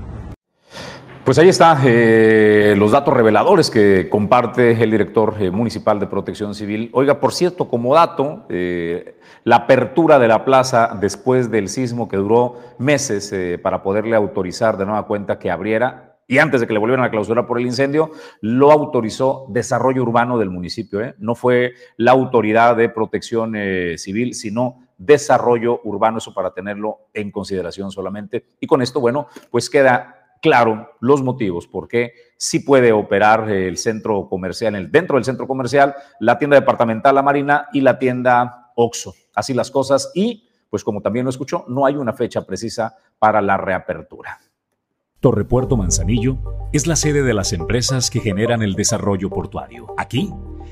[1.24, 6.54] Pues ahí está eh, los datos reveladores que comparte el director eh, municipal de Protección
[6.54, 6.90] Civil.
[6.92, 12.18] Oiga, por cierto, como dato, eh, la apertura de la plaza después del sismo que
[12.18, 16.80] duró meses para poderle autorizar de nueva cuenta que abriera y antes de que le
[16.80, 21.14] volvieran a clausurar por el incendio, lo autorizó Desarrollo Urbano del municipio.
[21.20, 23.54] No fue la autoridad de protección
[23.98, 28.46] civil, sino Desarrollo Urbano, eso para tenerlo en consideración solamente.
[28.60, 33.78] Y con esto, bueno, pues queda claro los motivos por qué sí puede operar el
[33.78, 39.16] centro comercial, dentro del centro comercial, la tienda departamental La Marina y la tienda Oxo.
[39.34, 43.42] Así las cosas y, pues como también lo escuchó, no hay una fecha precisa para
[43.42, 44.38] la reapertura.
[45.22, 46.38] Torrepuerto Manzanillo
[46.74, 49.96] es la sede de las empresas que generan el desarrollo portuario.
[49.98, 50.34] Aquí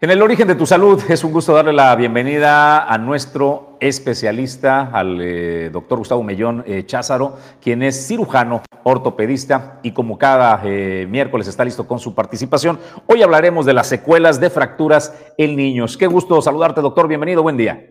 [0.00, 4.92] En el origen de tu salud es un gusto darle la bienvenida a nuestro especialista,
[4.92, 11.04] al eh, doctor Gustavo Mellón eh, Cházaro, quien es cirujano, ortopedista y como cada eh,
[11.10, 12.78] miércoles está listo con su participación.
[13.06, 15.96] Hoy hablaremos de las secuelas de fracturas en niños.
[15.96, 17.08] Qué gusto saludarte, doctor.
[17.08, 17.84] Bienvenido, buen día.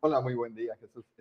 [0.00, 0.76] Hola, muy buen día,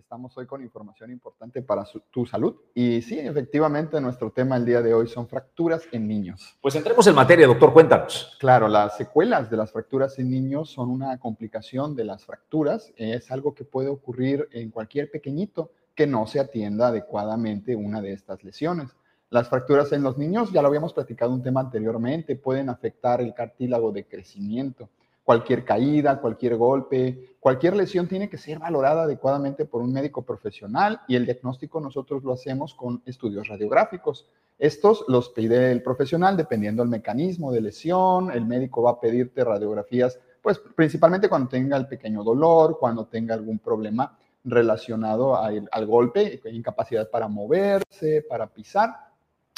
[0.10, 2.56] estamos hoy con información importante para tu salud.
[2.74, 6.58] Y sí, efectivamente, nuestro tema el día de hoy son fracturas en niños.
[6.60, 8.36] Pues entremos en materia, doctor, cuéntanos.
[8.40, 12.92] Claro, las secuelas de las fracturas en niños son una complicación de las fracturas.
[12.98, 18.14] Es algo que puede ocurrir en cualquier pequeñito que no se atienda adecuadamente una de
[18.14, 18.90] estas lesiones.
[19.30, 23.36] Las fracturas en los niños, ya lo habíamos platicado un tema anteriormente, pueden afectar el
[23.36, 24.90] cartílago de crecimiento
[25.30, 31.02] cualquier caída, cualquier golpe, cualquier lesión tiene que ser valorada adecuadamente por un médico profesional
[31.08, 34.28] y el diagnóstico nosotros lo hacemos con estudios radiográficos.
[34.58, 39.44] Estos los pide el profesional dependiendo del mecanismo de lesión, el médico va a pedirte
[39.44, 45.86] radiografías, pues principalmente cuando tenga el pequeño dolor, cuando tenga algún problema relacionado al, al
[45.86, 48.96] golpe, incapacidad para moverse, para pisar.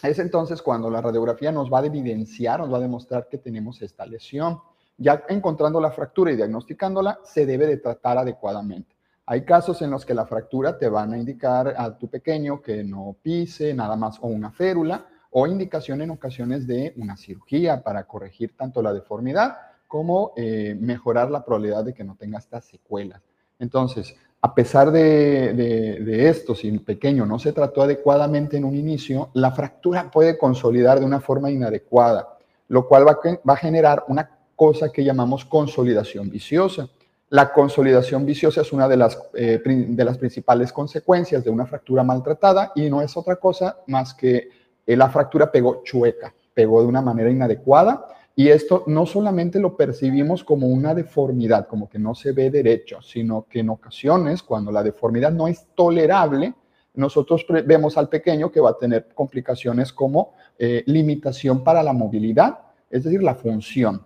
[0.04, 3.82] Es entonces cuando la radiografía nos va a evidenciar, nos va a demostrar que tenemos
[3.82, 4.60] esta lesión
[4.98, 8.96] ya encontrando la fractura y diagnosticándola, se debe de tratar adecuadamente.
[9.26, 12.84] Hay casos en los que la fractura te van a indicar a tu pequeño que
[12.84, 18.04] no pise nada más o una férula o indicación en ocasiones de una cirugía para
[18.04, 23.22] corregir tanto la deformidad como eh, mejorar la probabilidad de que no tenga estas secuelas.
[23.60, 29.30] Entonces, a pesar de, esto, si el pequeño no se trató adecuadamente en un inicio,
[29.34, 34.41] la fractura puede consolidar de una forma inadecuada, lo cual va, va a generar una
[34.62, 36.88] cosa que llamamos consolidación viciosa.
[37.30, 42.04] La consolidación viciosa es una de las, eh, de las principales consecuencias de una fractura
[42.04, 44.50] maltratada y no es otra cosa más que
[44.86, 49.76] eh, la fractura pegó chueca, pegó de una manera inadecuada y esto no solamente lo
[49.76, 54.72] percibimos como una deformidad, como que no se ve derecho, sino que en ocasiones, cuando
[54.72, 56.54] la deformidad no es tolerable,
[56.94, 62.60] nosotros vemos al pequeño que va a tener complicaciones como eh, limitación para la movilidad,
[62.92, 64.06] es decir, la función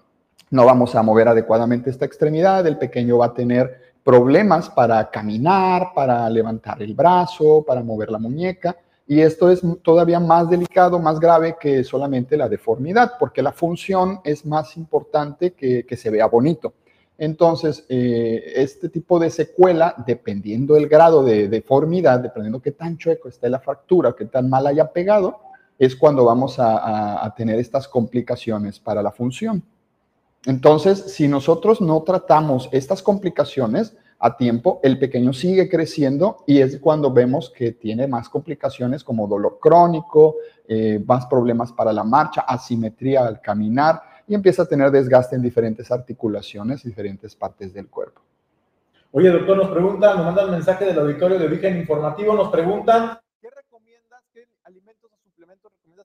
[0.55, 5.89] no vamos a mover adecuadamente esta extremidad, el pequeño va a tener problemas para caminar,
[5.93, 8.75] para levantar el brazo, para mover la muñeca.
[9.07, 14.21] Y esto es todavía más delicado, más grave que solamente la deformidad, porque la función
[14.23, 16.73] es más importante que, que se vea bonito.
[17.17, 23.27] Entonces, eh, este tipo de secuela, dependiendo del grado de deformidad, dependiendo qué tan chueco
[23.27, 25.39] esté la fractura, qué tan mal haya pegado,
[25.77, 29.61] es cuando vamos a tener estas complicaciones para la función.
[30.45, 36.79] Entonces, si nosotros no tratamos estas complicaciones a tiempo, el pequeño sigue creciendo y es
[36.79, 40.35] cuando vemos que tiene más complicaciones como dolor crónico,
[40.67, 45.41] eh, más problemas para la marcha, asimetría al caminar y empieza a tener desgaste en
[45.41, 48.21] diferentes articulaciones, diferentes partes del cuerpo.
[49.11, 53.17] Oye, doctor, nos preguntan, nos mandan mensaje del auditorio de origen informativo, nos preguntan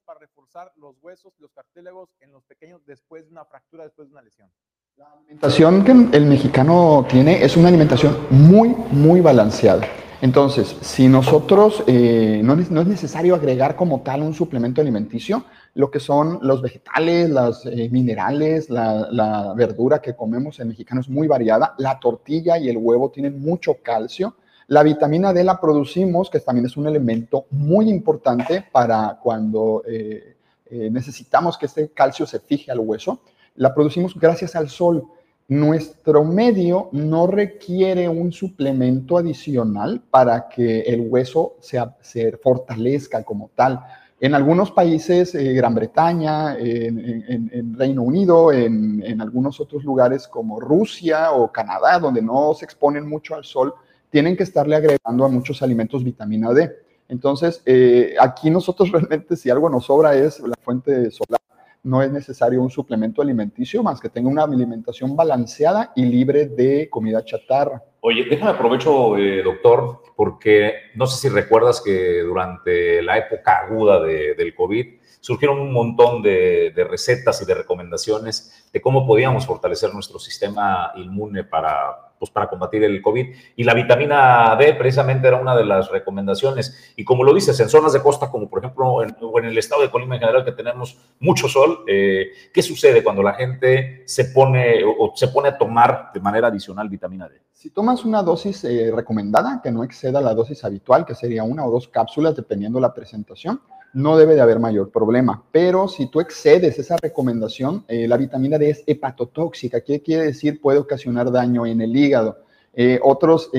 [0.04, 4.12] para reforzar los huesos los cartílagos en los pequeños después de una fractura, después de
[4.12, 4.48] una lesión?
[4.96, 9.86] La alimentación que el mexicano tiene es una alimentación muy, muy balanceada.
[10.20, 15.44] Entonces, si nosotros eh, no, es, necesario agregar como tal un suplemento alimenticio,
[15.74, 21.00] lo que son los vegetales, los eh, minerales, la, la, verdura que comemos en mexicano
[21.00, 24.34] es muy variada, la tortilla y el huevo tienen mucho calcio,
[24.70, 30.29] la vitamina D la producimos, que también es un elemento muy importante para cuando eh,
[30.70, 33.22] eh, necesitamos que este calcio se fije al hueso.
[33.56, 35.04] La producimos gracias al sol.
[35.48, 43.50] Nuestro medio no requiere un suplemento adicional para que el hueso se, se fortalezca como
[43.54, 43.80] tal.
[44.20, 50.60] En algunos países, eh, Gran Bretaña, en, Reino Unido, en, en, algunos otros lugares como
[50.60, 53.74] Rusia o Canadá, donde no se exponen mucho al sol,
[54.10, 56.89] tienen que estarle agregando a muchos alimentos vitamina D.
[57.10, 61.40] Entonces, eh, aquí nosotros realmente si algo nos sobra es la fuente solar.
[61.82, 66.90] No es necesario un suplemento alimenticio más que tenga una alimentación balanceada y libre de
[66.90, 67.82] comida chatarra.
[68.02, 74.00] Oye, déjame aprovecho, eh, doctor, porque no sé si recuerdas que durante la época aguda
[74.00, 74.86] del COVID
[75.20, 81.44] surgieron un montón de, recetas y de recomendaciones de cómo podíamos fortalecer nuestro sistema inmune
[81.44, 83.34] para, pues, para combatir el COVID.
[83.56, 86.92] Y la vitamina D precisamente era una de las recomendaciones.
[86.94, 89.80] Y como lo dices, en zonas de costa, como por ejemplo en, en el estado
[89.80, 94.26] de Colima en general, que tenemos mucho sol, eh, ¿qué sucede cuando la gente se
[94.26, 97.40] pone o se pone a tomar de manera adicional vitamina D?
[97.54, 101.64] Si tomas una dosis eh, recomendada, que no exceda la dosis habitual, que sería una
[101.64, 103.62] o dos cápsulas dependiendo la presentación,
[103.92, 105.42] no debe de haber mayor problema.
[105.50, 109.80] Pero si tú excedes esa recomendación, eh, la vitamina D es hepatotóxica.
[109.80, 110.60] ¿Qué quiere decir?
[110.60, 112.38] Puede ocasionar daño en el hígado.
[112.72, 113.50] Eh, otros,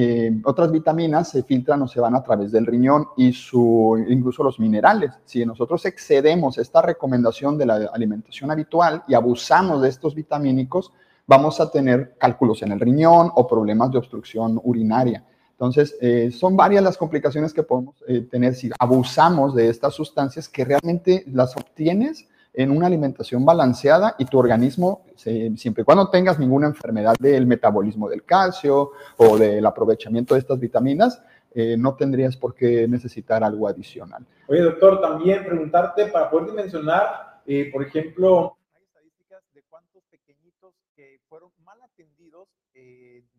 [0.45, 4.57] otras vitaminas se filtran o se van a través del riñón y su, incluso los
[4.57, 5.11] minerales.
[5.25, 10.93] Si nosotros excedemos esta recomendación de la alimentación habitual y abusamos de estos vitamínicos,
[11.27, 15.23] vamos a tener cálculos en el riñón o problemas de obstrucción urinaria.
[15.61, 20.49] Entonces, eh, son varias las complicaciones que podemos eh, tener si abusamos de estas sustancias
[20.49, 26.39] que realmente las obtienes en una alimentación balanceada y tu organismo, siempre y cuando tengas
[26.39, 31.21] ninguna enfermedad del metabolismo del calcio o del aprovechamiento de estas vitaminas,
[31.53, 34.25] eh, no tendrías por qué necesitar algo adicional.
[34.47, 38.57] Oye, doctor, también preguntarte para poder dimensionar, por ejemplo,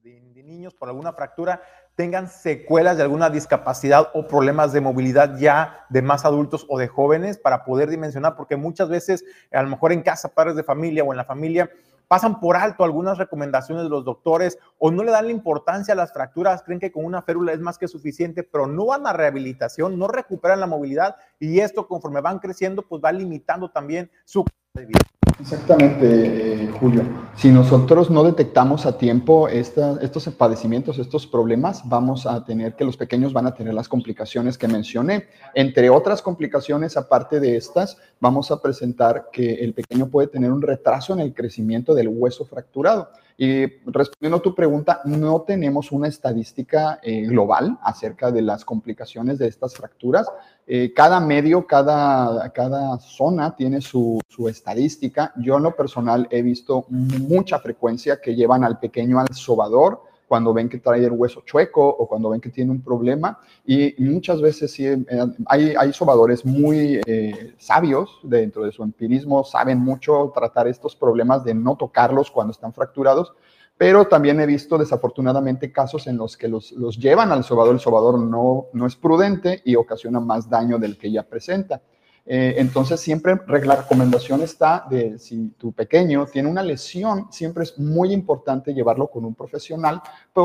[0.02, 1.62] de, niños por alguna fractura
[1.94, 6.88] tengan secuelas de alguna discapacidad o problemas de movilidad ya de más adultos o de
[6.88, 11.04] jóvenes para poder dimensionar, porque muchas veces, a lo mejor en casa, padres de familia
[11.04, 11.70] o en la familia,
[12.08, 15.96] pasan por alto algunas recomendaciones de los doctores o no le dan la importancia a
[15.96, 19.14] las fracturas, creen que con una férula es más que suficiente, pero no van a
[19.14, 24.44] rehabilitación, no recuperan la movilidad y esto conforme van creciendo, pues va limitando también su
[24.74, 24.98] vida.
[25.40, 27.02] Exactamente, eh, Julio.
[27.36, 32.96] Si nosotros no detectamos a tiempo estos padecimientos, estos problemas, vamos a tener que los
[32.96, 35.26] pequeños van a tener las complicaciones que mencioné.
[35.54, 40.62] Entre otras complicaciones, aparte de estas, vamos a presentar que el pequeño puede tener un
[40.62, 43.08] retraso en el crecimiento del hueso fracturado.
[43.36, 49.38] Y respondiendo a tu pregunta, no tenemos una estadística eh, global acerca de las complicaciones
[49.38, 50.26] de estas fracturas.
[50.66, 55.32] Eh, cada medio, cada, cada zona tiene su, su, estadística.
[55.36, 60.54] Yo en lo personal he visto mucha frecuencia que llevan al pequeño al sobador cuando
[60.54, 63.38] ven que trae el hueso chueco o cuando ven que tiene un problema.
[63.66, 65.04] Y muchas veces sí, eh,
[65.44, 71.44] hay, hay sobadores muy eh, sabios dentro de su empirismo, saben mucho tratar estos problemas
[71.44, 73.34] de no tocarlos cuando están fracturados,
[73.76, 77.80] pero también he visto desafortunadamente casos en los que los, los llevan al sobador, el
[77.80, 81.82] sobador no, no es prudente y ocasiona más daño del que ya presenta.
[82.24, 87.78] Eh, entonces, siempre la recomendación está de si tu pequeño tiene una lesión, siempre es
[87.78, 90.00] muy importante llevarlo con un profesional,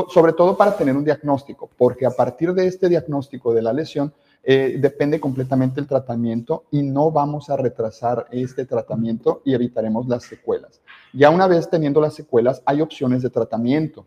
[0.08, 4.12] sobre todo para tener un diagnóstico, porque a partir de este diagnóstico de la lesión,
[4.42, 10.24] eh, depende completamente el tratamiento y no vamos a retrasar este tratamiento y evitaremos las
[10.24, 10.80] secuelas.
[11.12, 14.06] Ya una vez teniendo las secuelas, hay opciones de tratamiento.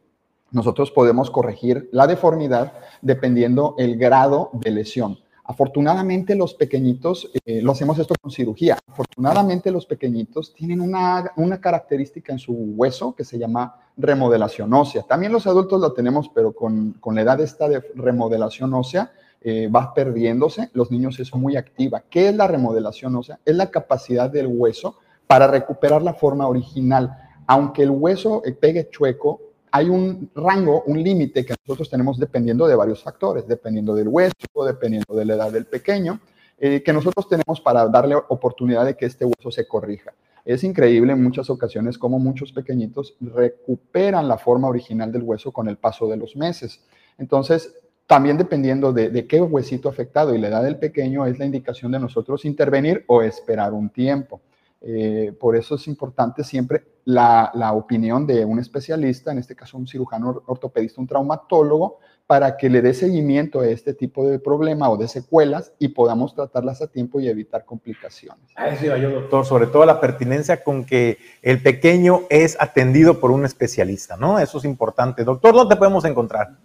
[0.51, 5.17] Nosotros podemos corregir la deformidad dependiendo el grado de lesión.
[5.51, 12.31] Afortunadamente los pequeñitos, eh, lo hacemos esto con cirugía, afortunadamente los pequeñitos tienen una, característica
[12.31, 15.03] en su hueso que se llama remodelación ósea.
[15.03, 19.93] También los adultos lo tenemos, pero con, la edad esta de remodelación ósea eh, va
[19.93, 22.01] perdiéndose, los niños es muy activa.
[22.09, 23.37] ¿Qué es la remodelación ósea?
[23.43, 27.13] Es la capacidad del hueso para recuperar la forma original.
[27.45, 29.41] Aunque el hueso eh, pegue chueco,
[29.71, 34.35] hay un rango, un límite que nosotros tenemos dependiendo de varios factores, dependiendo del hueso,
[34.65, 36.19] dependiendo de la edad del pequeño,
[36.59, 40.13] eh, que nosotros tenemos para darle oportunidad de que este hueso se corrija.
[40.43, 45.69] Es increíble en muchas ocasiones cómo muchos pequeñitos recuperan la forma original del hueso con
[45.69, 46.81] el paso de los meses.
[47.17, 47.75] Entonces,
[48.07, 51.91] también dependiendo de, de, qué huesito afectado y la edad del pequeño es la indicación
[51.93, 54.41] de nosotros intervenir o esperar un tiempo.
[54.81, 59.87] Eh, por eso es importante siempre la, opinión de un especialista, en este caso un
[59.87, 64.97] cirujano ortopedista, un traumatólogo, para que le dé seguimiento a este tipo de problema o
[64.97, 68.41] de secuelas y podamos tratarlas a tiempo y evitar complicaciones.
[68.55, 73.19] A eso iba yo, doctor, sobre todo la pertinencia con que el pequeño es atendido
[73.19, 74.39] por un especialista, ¿no?
[74.39, 75.25] Eso es importante.
[75.25, 76.57] Doctor, ¿dónde podemos encontrar?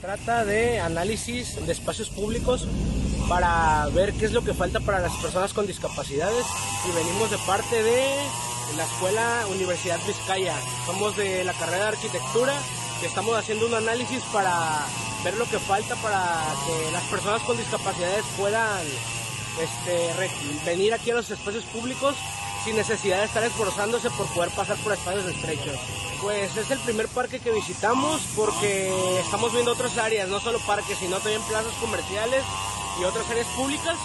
[0.00, 2.66] Trata de análisis de espacios públicos
[3.28, 6.44] para ver qué es lo que falta para las personas con discapacidades
[6.88, 8.02] y venimos de parte de
[8.76, 10.54] la Escuela Universidad Vizcaya.
[10.86, 12.54] Somos de la carrera de arquitectura
[13.00, 14.52] que estamos haciendo un análisis para
[15.24, 18.86] ver lo que falta para que las personas con discapacidades puedan
[19.60, 20.30] este,
[20.64, 22.14] venir aquí a los espacios públicos
[22.64, 25.76] sin necesidad de estar esforzándose por poder pasar por espacios estrechos.
[26.20, 28.90] Pues es el primer parque que visitamos porque
[29.20, 32.42] estamos viendo otras áreas, no solo parques, sino también plazas comerciales
[33.00, 33.96] y otras áreas públicas.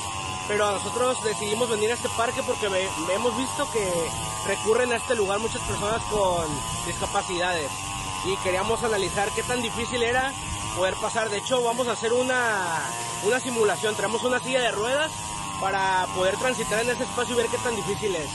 [0.48, 2.68] Pero nosotros decidimos venir a este parque porque
[3.14, 3.88] hemos visto que
[4.46, 6.46] recurren a este lugar muchas personas con
[6.86, 7.72] discapacidades
[8.26, 10.32] y queríamos analizar qué tan difícil era
[10.76, 11.30] poder pasar.
[11.30, 12.82] De hecho, vamos a hacer una,
[13.26, 13.96] una simulación.
[13.96, 15.12] Traemos una silla de ruedas
[15.64, 18.30] para poder transitar en ese espacio y ver qué tan difícil es.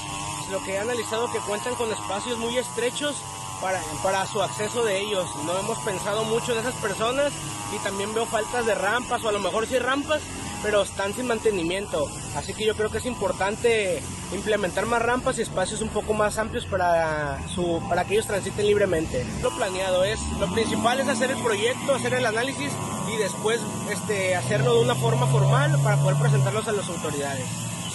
[0.50, 3.16] Lo que he analizado que cuentan con espacios muy estrechos
[3.60, 5.28] para, para su acceso de ellos.
[5.44, 7.30] No hemos pensado mucho en esas personas
[7.70, 10.22] y también veo faltas de rampas o a lo mejor sí rampas,
[10.62, 12.06] pero están sin mantenimiento.
[12.36, 14.00] Así que yo creo que es importante
[14.32, 18.66] implementar más rampas y espacios un poco más amplios para, su, para que ellos transiten
[18.66, 19.24] libremente.
[19.42, 22.72] Lo planeado es, lo principal es hacer el proyecto, hacer el análisis
[23.12, 27.46] y después este, hacerlo de una forma formal para poder presentarlos a las autoridades.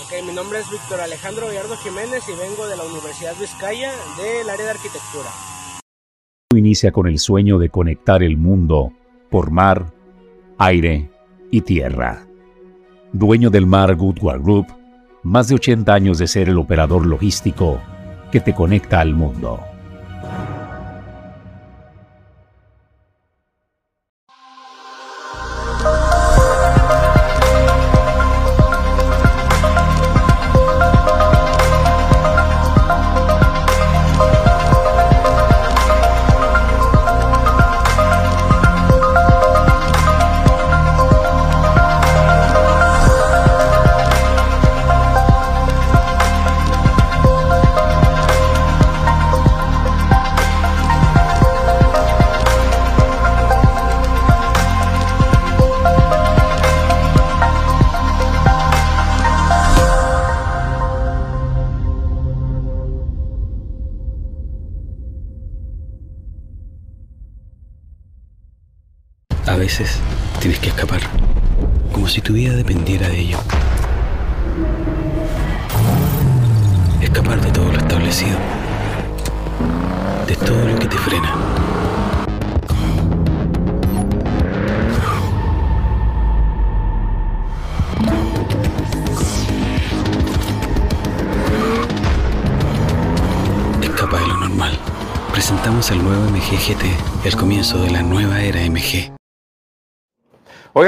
[0.06, 4.50] Okay, mi nombre es Víctor Alejandro Gallardo Jiménez y vengo de la Universidad Vizcaya del
[4.50, 5.30] área de arquitectura.
[6.56, 8.92] Inicia con el sueño de conectar el mundo
[9.30, 9.92] por mar,
[10.60, 11.10] aire
[11.50, 12.28] y tierra.
[13.14, 14.68] Dueño del mar Goodward Group,
[15.22, 17.80] más de 80 años de ser el operador logístico
[18.32, 19.60] que te conecta al mundo.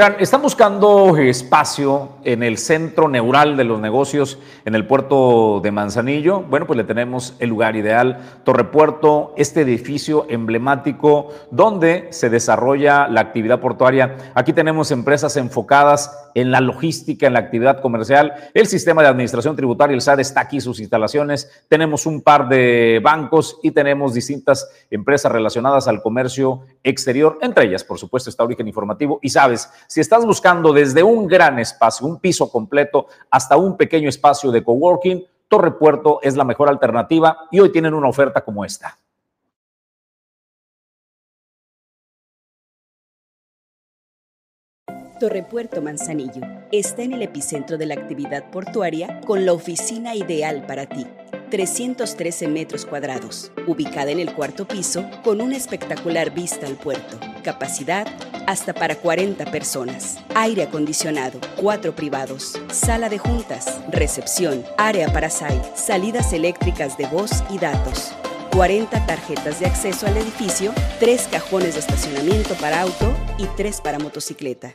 [0.06, 6.42] Están buscando espacio en el centro neural de los negocios en el puerto de Manzanillo.
[6.42, 13.08] Bueno, pues le tenemos el lugar ideal, Torre Puerto, este edificio emblemático donde se desarrolla
[13.08, 14.16] la actividad portuaria.
[14.34, 18.34] Aquí tenemos empresas enfocadas en la logística, en la actividad comercial.
[18.52, 21.50] El sistema de administración tributaria, el SAD, está aquí sus instalaciones.
[21.68, 27.38] Tenemos un par de bancos y tenemos distintas empresas relacionadas al comercio exterior.
[27.40, 29.18] Entre ellas, por supuesto, está Origen Informativo.
[29.22, 34.10] Y sabes, Si estás buscando desde un gran espacio, un piso completo, hasta un pequeño
[34.10, 38.62] espacio de coworking, Torre Puerto es la mejor alternativa y hoy tienen una oferta como
[38.62, 38.98] esta.
[45.18, 50.66] Torre Puerto Manzanillo está en el epicentro de la actividad portuaria con la oficina ideal
[50.66, 51.06] para ti.
[51.50, 57.18] 313 metros cuadrados, ubicada en el cuarto piso con una espectacular vista al puerto.
[57.42, 58.06] Capacidad
[58.46, 60.18] hasta para 40 personas.
[60.34, 67.30] Aire acondicionado, cuatro privados, sala de juntas, recepción, área para site, salidas eléctricas de voz
[67.50, 68.12] y datos.
[68.52, 73.98] 40 tarjetas de acceso al edificio, 3 cajones de estacionamiento para auto y 3 para
[73.98, 74.74] motocicleta.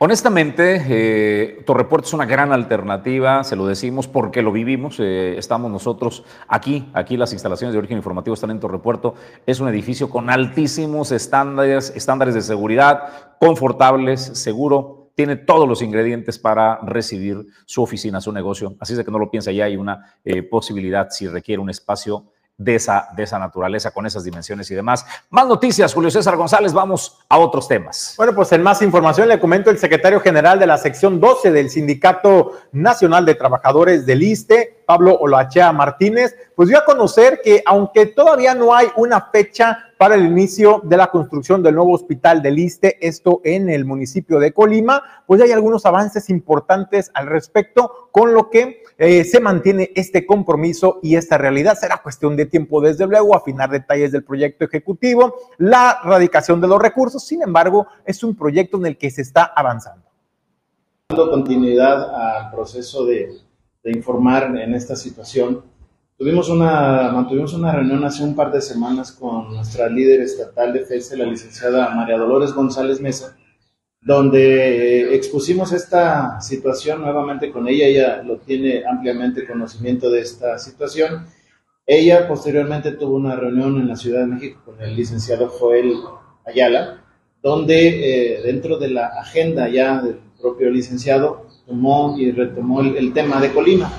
[0.00, 5.00] Honestamente, eh, Torrepuerto es una gran alternativa, se lo decimos porque lo vivimos.
[5.00, 9.14] eh, estamos nosotros aquí, aquí las instalaciones de origen informativo están en Torrepuerto.
[9.44, 15.10] Es un edificio con altísimos estándares, estándares de seguridad, confortables, seguro.
[15.16, 18.76] Tiene todos los ingredientes para recibir su oficina, su negocio.
[18.78, 21.70] Así es de que no lo piensa, ya hay una eh, posibilidad si requiere un
[21.70, 22.26] espacio
[22.58, 25.06] de esa, de esa naturaleza, con esas dimensiones y demás.
[25.30, 28.14] Más noticias, Julio César González, vamos a otros temas.
[28.16, 31.70] Bueno, pues en más información le comento el secretario general de la sección 12 del
[31.70, 38.06] Sindicato Nacional de Trabajadores del ISTE, Pablo Olachea Martínez, pues dio a conocer que aunque
[38.06, 42.58] todavía no hay una fecha para el inicio de la construcción del nuevo hospital del
[42.58, 48.32] ISTE, esto en el municipio de Colima, pues hay algunos avances importantes al respecto, con
[48.32, 51.78] lo que eh, se mantiene este compromiso y esta realidad.
[51.78, 56.82] Será cuestión de tiempo, desde luego, afinar detalles del proyecto ejecutivo, la radicación de los
[56.82, 57.24] recursos.
[57.24, 60.04] Sin embargo, es un proyecto en el que se está avanzando.
[61.10, 63.38] Dando continuidad al proceso de,
[63.84, 65.62] informar en esta situación,
[66.18, 70.84] tuvimos una, mantuvimos una reunión hace un par de semanas con nuestra líder estatal de
[70.84, 73.37] FESE, la licenciada María Dolores González Mesa,
[74.08, 80.58] donde eh, expusimos esta situación nuevamente con ella, ella lo tiene ampliamente conocimiento de esta
[80.58, 81.26] situación.
[81.86, 85.92] Ella posteriormente tuvo una reunión en la Ciudad de México con el licenciado Joel
[86.46, 87.04] Ayala,
[87.42, 93.42] donde eh, dentro de la agenda ya del propio licenciado tomó y retomó el, tema
[93.42, 93.92] de Colima.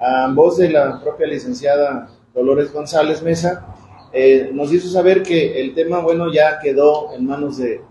[0.00, 3.72] A voz de la propia licenciada Dolores González Mesa,
[4.12, 7.82] eh, nos hizo saber que el tema, bueno, ya quedó en manos de,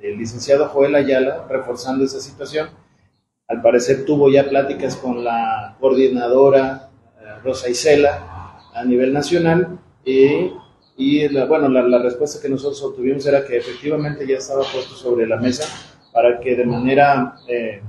[0.00, 2.68] del licenciado Joel Ayala, reforzando esa situación.
[3.48, 6.90] Al parecer tuvo ya pláticas con la coordinadora
[7.20, 13.44] eh, Rosa Isela a nivel nacional y, la, bueno, la, respuesta que nosotros obtuvimos era
[13.44, 15.64] que efectivamente ya estaba puesto sobre la mesa
[16.12, 17.82] para que de manera eh,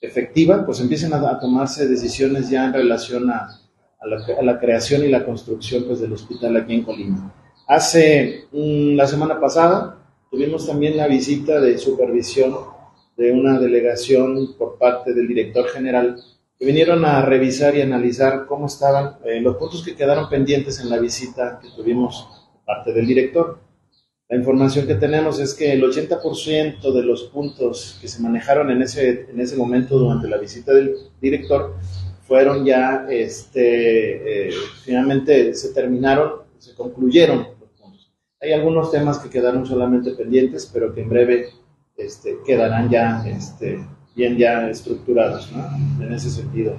[0.00, 3.60] efectiva pues empiecen a, tomarse decisiones ya en relación a,
[4.42, 7.32] la, creación y la construcción pues, del hospital aquí en Colima.
[7.66, 10.03] Hace la semana pasada
[10.34, 12.56] tuvimos también la visita de supervisión
[13.16, 16.20] de una delegación por parte del director general
[16.58, 20.90] que vinieron a revisar y analizar cómo estaban eh, los puntos que quedaron pendientes en
[20.90, 23.60] la visita que tuvimos por parte del director.
[24.28, 28.82] La información que tenemos es que el 80% de los puntos que se manejaron en
[28.82, 31.76] ese, en ese momento durante la visita del director
[32.22, 37.53] fueron ya, este, eh, finalmente se terminaron, se concluyeron.
[38.44, 41.48] Hay algunos temas que quedaron solamente pendientes, pero que en breve
[41.96, 43.82] este, quedarán ya este,
[44.14, 46.04] bien ya estructurados, ¿no?
[46.04, 46.76] En ese sentido.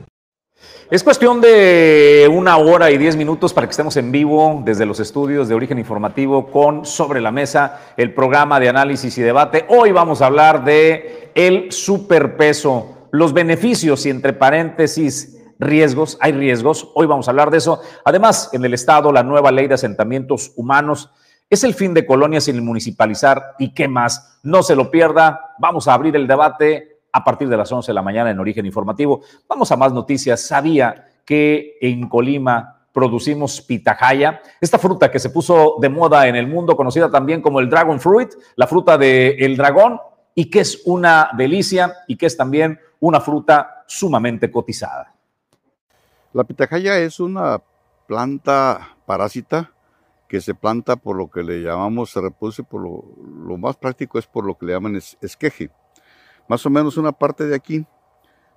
[0.91, 4.99] Es cuestión de una hora y diez minutos para que estemos en vivo desde los
[4.99, 9.65] estudios de origen informativo con Sobre la Mesa, el programa de análisis y debate.
[9.67, 16.91] Hoy vamos a hablar de el superpeso, los beneficios y entre paréntesis riesgos, hay riesgos,
[16.93, 17.81] hoy vamos a hablar de eso.
[18.03, 21.09] Además, en el Estado, la nueva ley de asentamientos humanos
[21.49, 24.39] es el fin de colonias sin municipalizar y qué más.
[24.43, 27.93] No se lo pierda, vamos a abrir el debate a partir de las 11 de
[27.93, 29.21] la mañana en Origen Informativo.
[29.47, 30.41] Vamos a más noticias.
[30.41, 36.47] Sabía que en Colima producimos pitahaya, esta fruta que se puso de moda en el
[36.47, 39.99] mundo, conocida también como el dragon fruit, la fruta del el dragón,
[40.33, 45.13] y que es una delicia y que es también una fruta sumamente cotizada.
[46.31, 47.61] La pitahaya es una
[48.07, 49.71] planta parásita
[50.27, 54.27] que se planta por lo que le llamamos, se reproduce por lo, más práctico es
[54.27, 55.69] por lo que le llaman es, esqueje.
[56.47, 57.85] Más o menos una parte de aquí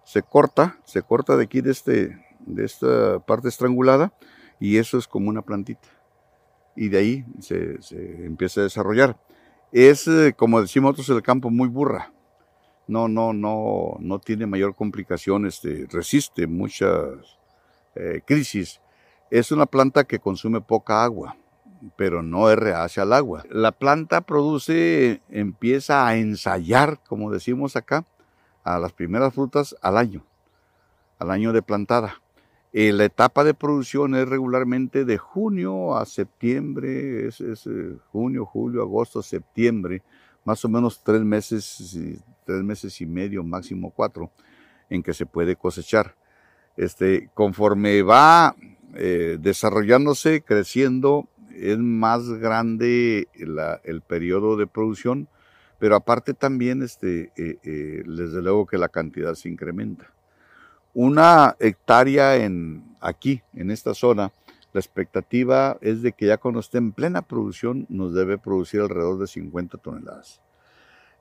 [0.04, 4.12] se corta, se corta de aquí de, este, de esta parte estrangulada
[4.58, 5.88] y eso es como una plantita.
[6.74, 7.78] Y de ahí se,
[8.24, 9.18] empieza a desarrollar.
[9.72, 12.12] Es, eh, como decimos nosotros el campo, muy burra.
[12.86, 17.38] No, no, no, no tiene mayor complicación, este, resiste muchas
[17.94, 18.80] eh, crisis.
[19.30, 21.36] Es una planta que consume poca agua
[21.96, 23.44] pero no es reacia al agua.
[23.50, 28.04] La planta produce, empieza a ensayar, como decimos acá,
[28.64, 30.24] a las primeras frutas al año,
[31.18, 32.20] al año de plantada.
[32.72, 38.82] Eh, la etapa de producción es regularmente de junio a septiembre, es, eh, junio, julio,
[38.82, 40.02] agosto, septiembre,
[40.44, 41.98] más o menos tres meses,
[42.44, 44.30] tres meses y medio, máximo cuatro,
[44.90, 46.14] en que se puede cosechar.
[46.76, 48.54] Este, conforme va
[48.94, 51.28] eh, desarrollándose, creciendo,
[51.60, 55.28] es más grande el periodo de producción,
[55.78, 60.12] pero aparte también, este, desde luego que la cantidad se incrementa.
[60.94, 64.32] Una hectárea en, aquí, en esta zona,
[64.72, 69.18] la expectativa es de que ya cuando esté en plena producción nos debe producir alrededor
[69.18, 70.40] de 50 toneladas.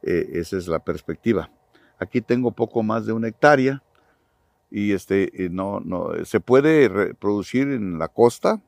[0.03, 1.49] Eh, esa es la perspectiva.
[1.97, 3.81] Aquí tengo poco más de una hectárea
[4.69, 8.61] y este, no, no, se puede producir en la costa,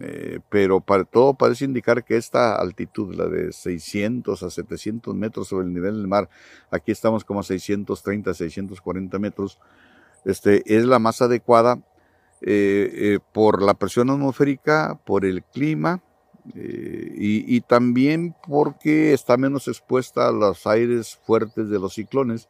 [0.00, 5.48] eh, pero para, todo parece indicar que esta altitud, la de 600 a 700 metros
[5.48, 6.28] sobre el nivel del mar,
[6.70, 9.58] aquí estamos como a 630, 640 metros,
[10.24, 11.78] este, es la más adecuada
[12.42, 16.02] eh, eh, por la presión atmosférica, por el clima
[16.54, 22.48] y, también porque está menos expuesta a los aires fuertes de los ciclones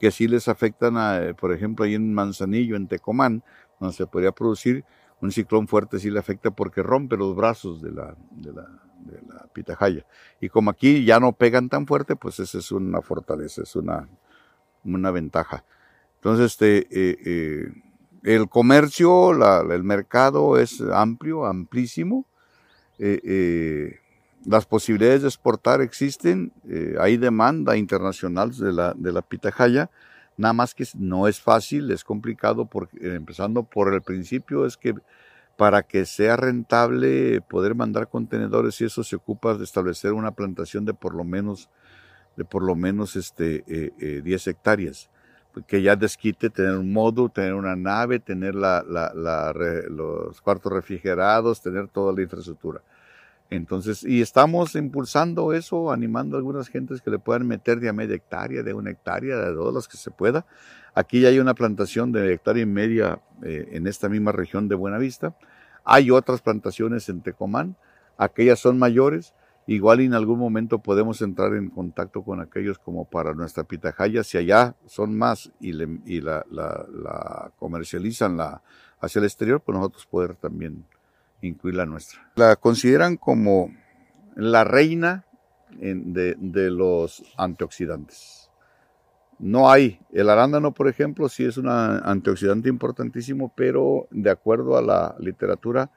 [0.00, 3.44] que sí les afectan, a, por ejemplo, ahí en Manzanillo, en Tecomán,
[3.78, 4.84] donde se podría producir
[5.20, 8.62] un ciclón fuerte, sí le afecta porque rompe los brazos de la, de la,
[9.00, 10.06] de la pitahaya.
[10.40, 14.08] Y como aquí ya no pegan tan fuerte, pues esa es una fortaleza, es una,
[14.84, 15.64] una ventaja.
[16.16, 17.72] Entonces, este, eh, eh,
[18.24, 19.30] el comercio,
[19.70, 22.26] el mercado es amplio, amplísimo.
[22.98, 24.00] Eh,
[24.44, 26.52] las posibilidades de exportar existen,
[26.98, 29.90] hay demanda internacional de la, de la pitahaya,
[30.38, 34.94] nada más que no es fácil, es complicado, porque, empezando por el principio, es que
[35.58, 40.86] para que sea rentable poder mandar contenedores y eso se ocupa de establecer una plantación
[40.86, 41.68] de por lo menos,
[42.36, 43.92] de por lo menos este,
[44.24, 45.10] 10 hectáreas
[45.66, 48.82] que ya desquite tener un módulo, tener una nave, tener la,
[49.88, 52.82] los cuartos refrigerados, tener toda la infraestructura.
[53.50, 57.92] Entonces, y estamos impulsando eso, animando a algunas gentes que le puedan meter de a
[57.92, 60.44] media hectárea, de una hectárea, de todas las que se pueda.
[60.94, 64.74] Aquí ya hay una plantación de hectárea y media eh, en esta misma región de
[64.74, 65.34] Buenavista.
[65.84, 67.76] Hay otras plantaciones en Tecomán,
[68.18, 69.32] aquellas son mayores,
[69.68, 74.38] Igual en algún momento podemos entrar en contacto con aquellos como para nuestra pitahaya, si
[74.38, 78.62] allá son más y, la, comercializan la,
[78.98, 80.86] hacia el exterior, pues nosotros poder también
[81.42, 82.30] incluir la nuestra.
[82.36, 83.70] La consideran como
[84.34, 85.24] la reina
[85.70, 88.50] de, los antioxidantes.
[89.38, 94.82] No hay, el arándano por ejemplo sí es un antioxidante importantísimo, pero de acuerdo a
[94.82, 95.90] la literatura,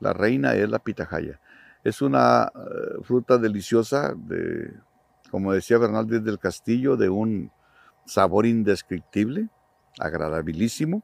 [0.00, 1.40] la reina es la pitahaya.
[1.82, 4.74] Es una eh, fruta deliciosa, de,
[5.30, 7.50] como decía Bernal del Castillo, de un
[8.06, 9.48] sabor indescriptible,
[9.98, 11.02] agradabilísimo,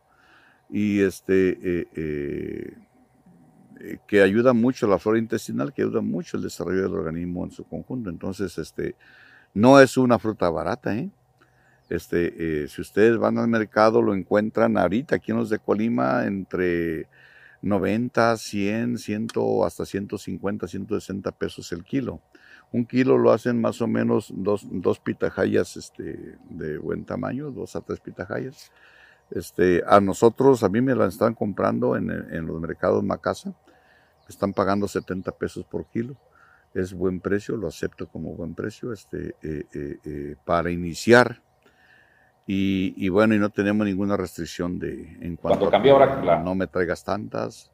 [0.68, 2.76] y este, eh, eh,
[4.06, 7.64] que ayuda mucho la flora intestinal, que ayuda mucho el desarrollo del organismo en su
[7.64, 8.10] conjunto.
[8.10, 8.94] Entonces, este,
[9.54, 10.94] no es una fruta barata,
[11.88, 17.08] Este, si ustedes van al mercado, lo encuentran ahorita aquí en los de Colima entre
[17.62, 19.28] 90, 100, 100,
[19.64, 22.20] hasta 150, 160 pesos el kilo.
[22.72, 27.74] Un kilo lo hacen más o menos dos, dos pitajayas este, de buen tamaño, dos
[27.74, 28.70] a tres pitajayas.
[29.30, 33.52] Este, a nosotros, a mí me la están comprando en, en los mercados Macasa,
[34.30, 36.16] están pagando 70 pesos por kilo.
[36.72, 38.92] Es buen precio, lo acepto como buen precio.
[38.92, 41.42] Este, eh, eh, eh, para iniciar
[42.52, 47.04] y, bueno, y no tenemos ninguna restricción de en cuanto cambia ahora, no me traigas
[47.04, 47.70] tantas,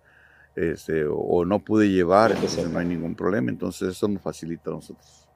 [0.54, 4.74] este, o no pude llevar, entonces no hay ningún problema, entonces eso nos facilita a
[4.74, 5.26] nosotros.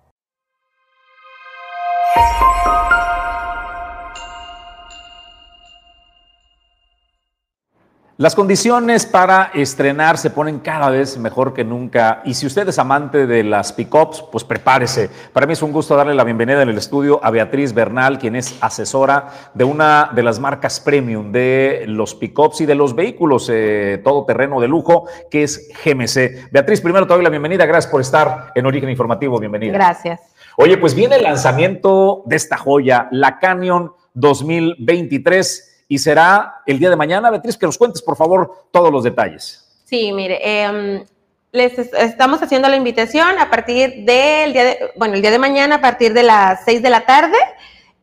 [8.21, 12.79] Las condiciones para estrenar se ponen cada vez mejor que nunca y si usted es
[12.79, 15.09] amante de las pickups, pues prepárese.
[15.33, 18.37] Para mí es un gusto darle la bienvenida en el estudio a Beatriz Bernal, quien
[18.37, 23.49] es asesora de una de las marcas premium de los pickups y de los vehículos
[23.51, 26.53] eh, todoterreno de lujo, que es GMC.
[26.53, 27.65] Beatriz, primero te doy la bienvenida.
[27.65, 29.39] Gracias por estar en Origen Informativo.
[29.39, 29.73] Bienvenida.
[29.73, 30.21] Gracias.
[30.59, 36.89] Oye, pues viene el lanzamiento de esta joya, la Canyon 2023 y será el día
[36.89, 37.31] de mañana.
[37.31, 39.83] Beatriz, que nos cuentes, por favor, todos los detalles.
[39.85, 41.05] Sí, mire, em,
[41.51, 45.75] les estamos haciendo la invitación a partir del día de, bueno, el día de mañana
[45.75, 47.37] a partir de las 6 de la tarde.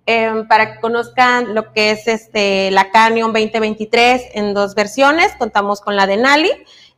[0.06, 5.34] Em, para que conozcan lo que es este, la Canyon 2023 en dos versiones.
[5.40, 6.52] Contamos con la de Nali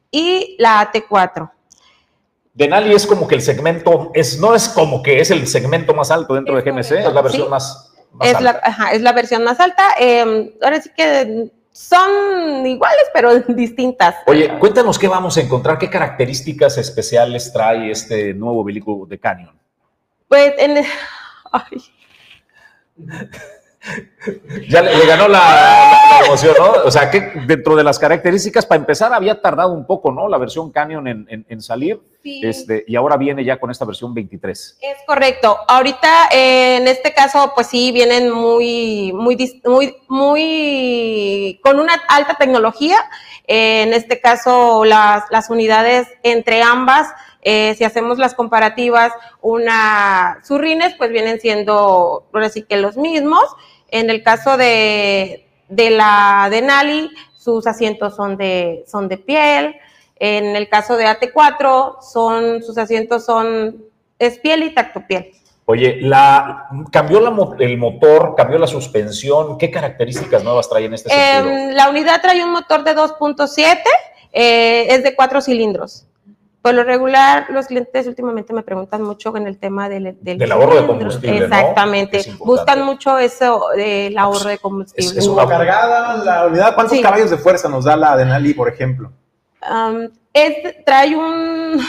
[0.10, 1.52] y la AT4.
[2.54, 6.12] Denali es como que el segmento, es, no es como que es el segmento más
[6.12, 7.50] alto dentro de GMC, es la versión Sí.
[7.50, 8.54] más, más Es alta.
[8.54, 9.84] la, ajá, es la versión más alta.
[10.00, 14.16] eh, ahora sí que son iguales, pero distintas.
[14.26, 19.58] Oye, cuéntanos qué vamos a encontrar, qué características especiales trae este nuevo vehículo de Canyon.
[20.28, 20.84] Pues en.
[21.52, 21.82] ay,
[24.70, 26.72] Ya le, le ganó la, la- la emoción, ¿no?
[26.86, 30.28] O sea, que dentro de las características, para empezar, había tardado un poco, ¿no?
[30.28, 32.00] La versión Canyon en, en- en salir.
[32.22, 32.42] Sí.
[32.44, 34.78] Este, y ahora viene ya con esta versión 23.
[34.82, 35.58] Es correcto.
[35.68, 42.36] Ahorita, eh, en este caso, pues sí, vienen muy, muy, muy, muy, con una alta
[42.38, 42.98] tecnología.
[43.48, 47.08] Eh, en este caso, las, las unidades entre ambas,
[47.42, 53.44] eh, si hacemos las comparativas, una surrines, pues vienen siendo, ahora sí que los mismos.
[53.92, 59.76] En el caso de, de la Denali, sus asientos son de, son de piel.
[60.18, 63.86] En el caso de AT4, son, sus asientos son,
[64.20, 65.32] es piel y tacto piel.
[65.66, 69.58] Oye, la, cambió la el motor, cambió la suspensión.
[69.58, 71.56] ¿Qué características nuevas trae en este sentido?
[71.56, 73.78] Em, la unidad trae un motor de 2.7,
[74.34, 76.08] eh, es de cuatro cilindros.
[76.62, 80.66] Por lo regular, los clientes últimamente me preguntan mucho en el tema del, Del ahorro
[80.76, 80.88] de cilindro.
[80.88, 81.38] combustible.
[81.46, 82.18] Exactamente.
[82.18, 82.38] Es.
[82.38, 85.20] Buscan mucho eso del ahorro de combustible.
[85.20, 86.76] Es una cargada la unidad.
[86.76, 87.02] ¿Cuántos Sí.
[87.04, 89.12] caballos de fuerza nos da la Denali, por ejemplo?
[90.34, 91.80] Es- trae un...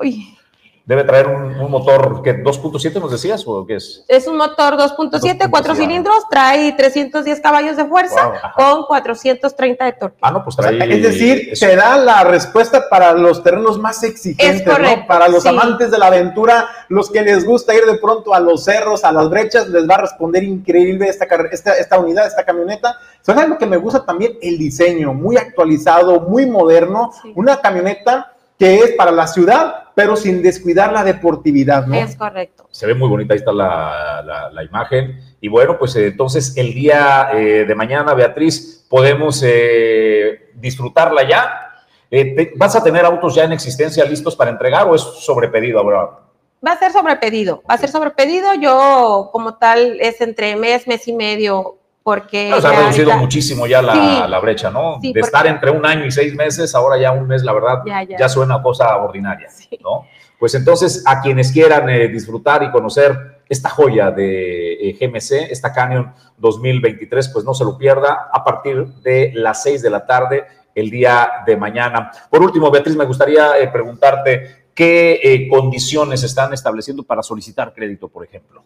[0.00, 0.38] Uy,
[0.84, 4.04] Debe traer un, un motor que 2.7 nos decías o qué es?
[4.08, 5.76] es un motor 2.7, cuatro 2.7.
[5.76, 10.18] cilindros, trae 310 caballos de fuerza Wow, con 430 de torque.
[10.20, 10.92] Ah, no, pues O sea, trae.
[10.96, 11.66] es decir, eso.
[11.66, 15.06] te da la respuesta para los terrenos más exigentes, Es correcto, ¿no?
[15.06, 15.48] Para los sí.
[15.50, 19.12] amantes de la aventura, los que les gusta ir de pronto a los cerros, a
[19.12, 22.96] las brechas, les va a responder increíble esta, esta, esta unidad, esta camioneta.
[23.20, 24.36] ¿Sabes algo que me gusta también?
[24.42, 27.12] El diseño, muy actualizado, muy moderno.
[27.36, 28.31] Una camioneta
[28.62, 31.96] que es para la ciudad, pero sin descuidar la deportividad, ¿no?
[31.96, 32.68] Es correcto.
[32.70, 35.20] Se ve muy bonita, ahí está la, la- la imagen.
[35.40, 41.72] Y bueno, pues eh, entonces el día eh, de mañana, Beatriz, podemos eh, disfrutarla ya.
[42.08, 45.48] Eh, te- ¿Vas a tener autos ya en existencia listos para entregar o es sobre
[45.48, 46.20] pedido ahora?
[46.64, 48.54] Va a ser sobre pedido, va a ser sobre pedido.
[48.54, 52.50] Yo, como tal, es entre mes, mes y medio, porque.
[52.50, 54.30] Nos ha ya reducido ahorita- muchísimo ya la, Sí.
[54.30, 54.98] la brecha, ¿no?
[55.00, 57.82] Sí, de estar entre un año y seis meses, ahora ya un mes, la verdad,
[57.86, 58.28] Ya, ya, ya.
[58.28, 59.48] suena cosa ordinaria,
[59.82, 60.06] ¿no?
[60.38, 65.72] Pues entonces, a quienes quieran eh, disfrutar y conocer esta joya de eh, GMC, esta
[65.72, 70.44] Canyon 2023, pues no se lo pierda a partir de las 6 de la tarde
[70.74, 72.10] el día de mañana.
[72.30, 78.08] Por último, Beatriz, me gustaría eh, preguntarte qué eh, condiciones están estableciendo para solicitar crédito,
[78.08, 78.62] por ejemplo.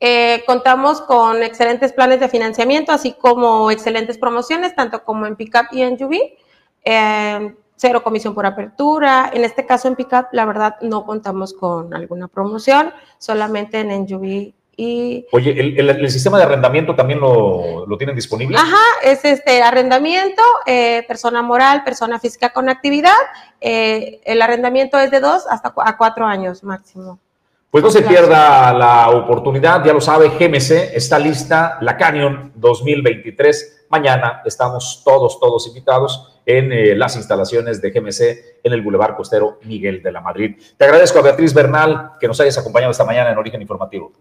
[0.00, 5.66] Eh, contamos con excelentes planes de financiamiento, así como excelentes promociones, tanto como en Pickup
[5.72, 6.16] y en UV.
[6.84, 9.30] Eh, cero comisión por apertura.
[9.32, 14.52] En este caso, en Pickup, la verdad, no contamos con alguna promoción, solamente en NUV
[14.80, 18.56] y Oye, ¿el, el- el sistema de arrendamiento también lo, lo tienen disponible?
[18.56, 23.12] Ajá, es este arrendamiento, eh, persona moral, persona física con actividad.
[23.60, 27.18] eh, el arrendamiento es de dos hasta a cuatro años máximo.
[27.70, 33.86] Pues no se pierda la oportunidad, ya lo sabe, GMC está lista, la Canyon 2023.
[33.90, 38.20] Mañana estamos todos, todos invitados en eh, las instalaciones de GMC
[38.62, 40.56] en el Boulevard Costero Miguel de la Madrid.
[40.76, 44.12] Te agradezco a Beatriz Bernal que nos hayas acompañado esta mañana en Origen Informativo.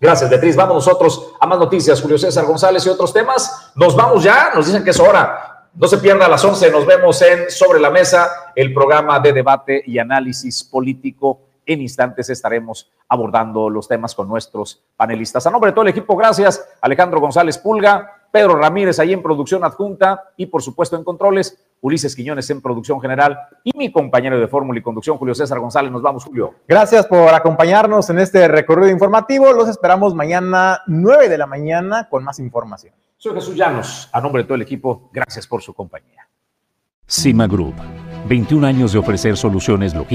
[0.00, 0.56] Gracias, Beatriz.
[0.56, 2.00] Vamos nosotros a más noticias.
[2.00, 3.72] Julio César González y otros temas.
[3.74, 5.70] Nos vamos ya, nos dicen que es hora.
[5.74, 9.32] No se pierda a las 11, nos vemos en Sobre la Mesa, el programa de
[9.32, 11.40] debate y análisis político.
[11.64, 15.46] En instantes estaremos abordando los temas con nuestros panelistas.
[15.46, 16.66] A nombre de todo el equipo, gracias.
[16.80, 22.14] Alejandro González Pulga, Pedro Ramírez ahí en producción adjunta y por supuesto en controles, Ulises
[22.14, 25.92] Quiñones en producción general y mi compañero de fórmula y conducción, Julio César González.
[25.92, 26.54] Nos vamos, Julio.
[26.66, 29.52] Gracias por acompañarnos en este recorrido informativo.
[29.52, 32.94] Los esperamos mañana 9 de la mañana con más información.
[33.16, 34.08] Soy Jesús Llanos.
[34.12, 36.28] A nombre de todo el equipo, gracias por su compañía.
[37.10, 37.74] Cima Group,
[38.28, 40.08] 21 años de ofrecer soluciones logísticas